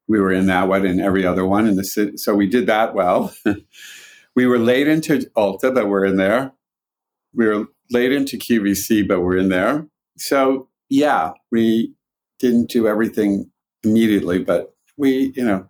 We 0.09 0.21
were 0.21 0.33
in 0.33 0.47
that 0.47 0.66
one 0.66 0.85
and 0.85 1.01
every 1.01 1.25
other 1.25 1.47
one 1.47 1.69
in 1.69 1.77
the 1.77 1.85
city. 1.85 2.16
So 2.16 2.35
we 2.35 2.49
did 2.49 2.66
that 2.66 2.92
well. 2.92 3.33
we 4.35 4.47
were 4.47 4.59
late 4.59 4.88
into 4.88 5.31
Ulta, 5.37 5.73
but 5.73 5.88
we're 5.88 6.05
in 6.05 6.16
there. 6.16 6.53
We 7.33 7.47
were 7.47 7.66
late 7.92 8.11
into 8.11 8.37
QVC, 8.37 9.07
but 9.07 9.21
we're 9.21 9.37
in 9.37 9.49
there. 9.49 9.87
So 10.19 10.69
yeah, 10.88 11.33
we 11.53 11.95
didn't 12.40 12.69
do 12.69 12.88
everything 12.88 13.51
immediately, 13.85 14.40
but 14.40 14.75
we, 14.97 15.33
you 15.37 15.45
know, 15.45 15.69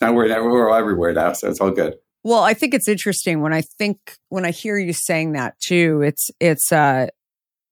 now 0.00 0.14
we're, 0.14 0.28
we're 0.42 0.74
everywhere 0.74 1.12
now, 1.12 1.34
so 1.34 1.48
it's 1.48 1.60
all 1.60 1.70
good. 1.70 1.96
Well, 2.24 2.42
I 2.42 2.54
think 2.54 2.72
it's 2.72 2.88
interesting 2.88 3.42
when 3.42 3.52
I 3.52 3.60
think 3.60 3.98
when 4.30 4.46
I 4.46 4.50
hear 4.50 4.78
you 4.78 4.94
saying 4.94 5.32
that 5.32 5.60
too. 5.60 6.02
It's 6.02 6.30
it's 6.40 6.72
uh 6.72 7.08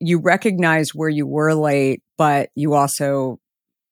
you 0.00 0.18
recognize 0.18 0.90
where 0.94 1.08
you 1.08 1.26
were 1.26 1.54
late, 1.54 2.02
but 2.18 2.50
you 2.54 2.74
also 2.74 3.38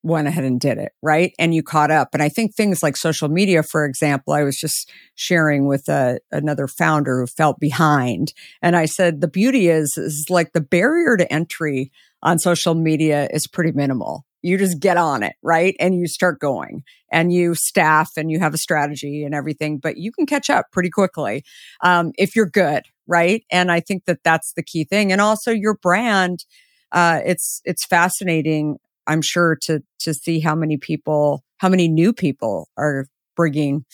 went 0.03 0.29
ahead 0.29 0.44
and 0.44 0.61
did 0.61 0.79
it, 0.79 0.92
right? 1.03 1.33
And 1.38 1.55
you 1.55 1.62
caught 1.62 1.90
up. 1.90 2.09
And 2.14 2.23
I 2.23 2.29
think 2.29 2.55
things 2.55 2.83
like 2.83 2.96
social 2.96 3.29
media, 3.29 3.62
for 3.62 3.85
example, 3.85 4.33
I 4.35 4.42
was 4.42 4.57
just 4.59 4.90
sharing 5.14 5.66
with 5.66 5.88
a, 5.88 6.18
another 6.33 6.66
founder 6.66 7.20
who 7.20 7.27
felt 7.27 7.61
behind. 7.61 8.33
And 8.62 8.77
I 8.77 8.87
said, 8.87 9.20
the 9.20 9.29
beauty 9.29 9.68
is, 9.68 9.94
is 9.96 10.27
like 10.31 10.53
the 10.53 10.61
barrier 10.62 11.16
to 11.16 11.33
entry 11.33 11.92
on 12.23 12.38
social 12.38 12.75
media 12.75 13.29
is 13.33 13.46
pretty 13.46 13.73
minimal. 13.73 14.25
You 14.42 14.59
just 14.59 14.81
get 14.81 14.96
on 14.96 15.22
it, 15.22 15.35
right? 15.42 15.76
And 15.79 15.94
you 15.94 16.07
start 16.07 16.40
going 16.40 16.83
and 17.12 17.33
you 17.33 17.55
staff 17.55 18.11
and 18.16 18.31
you 18.31 18.38
have 18.40 18.55
a 18.55 18.59
strategy 18.59 19.24
and 19.24 19.35
everything, 19.35 19.79
but 19.79 19.96
you 19.96 20.12
can 20.12 20.26
catch 20.26 20.48
up 20.50 20.66
pretty 20.72 20.90
quickly 20.90 21.44
um, 21.83 22.12
if 22.16 22.35
you're 22.35 22.48
good, 22.48 22.85
right? 23.07 23.44
And 23.50 23.70
I 23.70 23.81
think 23.81 24.05
that 24.07 24.24
that's 24.24 24.53
the 24.55 24.62
key 24.62 24.85
thing. 24.85 25.12
And 25.12 25.20
also 25.20 25.50
your 25.50 25.74
brand, 25.74 26.44
uh, 26.92 27.20
it's 27.24 27.61
it's 27.64 27.87
fascinating. 27.87 28.79
I'm 29.07 29.22
sure 29.22 29.57
to 29.62 29.83
to 30.00 30.14
see 30.14 30.40
how 30.40 30.55
many 30.55 30.76
people, 30.76 31.44
how 31.59 31.68
many 31.68 31.88
new 31.88 32.12
people 32.12 32.68
are 32.76 33.07
bringing 33.37 33.85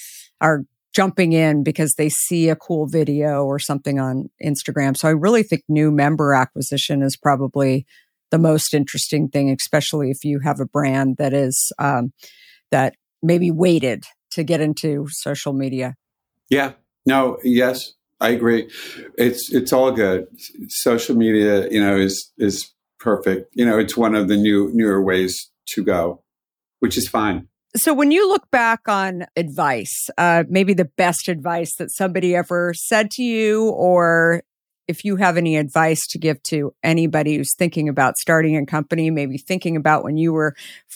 are 0.41 0.65
jumping 0.97 1.33
in 1.35 1.63
because 1.63 1.95
they 1.99 2.09
see 2.09 2.49
a 2.49 2.57
cool 2.57 2.87
video 2.87 3.45
or 3.45 3.59
something 3.59 4.01
on 4.01 4.31
Instagram. 4.43 4.97
So 4.97 5.07
I 5.07 5.11
really 5.11 5.43
think 5.43 5.63
new 5.69 5.91
member 5.91 6.33
acquisition 6.33 7.03
is 7.03 7.19
probably 7.19 7.85
the 8.31 8.39
most 8.39 8.75
interesting 8.75 9.29
thing, 9.29 9.51
especially 9.51 10.11
if 10.11 10.25
you 10.25 10.41
have 10.41 10.61
a 10.61 10.67
brand 10.67 11.17
that 11.19 11.33
is 11.33 11.73
um, 11.79 12.13
that 12.71 12.95
maybe 13.23 13.51
waited 13.51 14.05
to 14.33 14.45
get 14.45 14.61
into 14.61 15.07
social 15.11 15.53
media. 15.53 15.95
Yeah. 16.51 16.73
No. 17.05 17.39
Yes, 17.43 17.93
I 18.21 18.31
agree. 18.31 18.71
It's 19.17 19.53
it's 19.53 19.73
all 19.73 19.93
good. 19.93 20.27
Social 20.69 21.17
media, 21.17 21.69
you 21.71 21.81
know, 21.81 21.97
is 21.97 22.33
is 22.39 22.73
perfect. 22.99 23.51
You 23.55 23.65
know, 23.65 23.79
it's 23.79 23.97
one 23.97 24.15
of 24.15 24.29
the 24.29 24.37
new 24.37 24.71
newer 24.73 25.03
ways 25.03 25.51
to 25.71 25.85
go, 25.85 26.23
which 26.81 26.97
is 26.97 27.09
fine. 27.09 27.49
So, 27.77 27.93
when 27.93 28.11
you 28.11 28.27
look 28.29 28.51
back 28.51 28.89
on 28.89 29.27
advice, 29.37 30.09
uh, 30.17 30.45
maybe 30.49 30.73
the 30.73 30.91
best 30.97 31.29
advice 31.29 31.75
that 31.77 31.91
somebody 31.91 32.35
ever 32.35 32.73
said 32.75 33.11
to 33.13 33.23
you, 33.23 33.69
or 33.71 34.43
if 34.89 35.05
you 35.05 35.17
have 35.17 35.37
any 35.37 35.57
advice 35.57 36.07
to 36.09 36.19
give 36.19 36.43
to 36.45 36.75
anybody 36.83 37.37
who's 37.37 37.55
thinking 37.55 37.89
about 37.89 38.17
starting 38.17 38.57
a 38.57 38.65
company, 38.67 39.11
maybe 39.11 39.39
thinking 39.39 39.77
about 39.77 40.05
when 40.05 40.17
you 40.17 40.33
were 40.33 40.55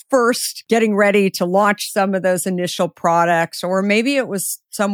first 0.09 0.65
getting 0.69 0.95
ready 0.97 1.31
to 1.31 1.45
launch 1.45 1.91
some 1.93 2.15
of 2.15 2.23
those 2.23 2.47
initial 2.47 2.89
products, 2.89 3.63
or 3.65 3.83
maybe 3.83 4.17
it 4.17 4.29
was 4.29 4.61
somewhere 4.71 4.91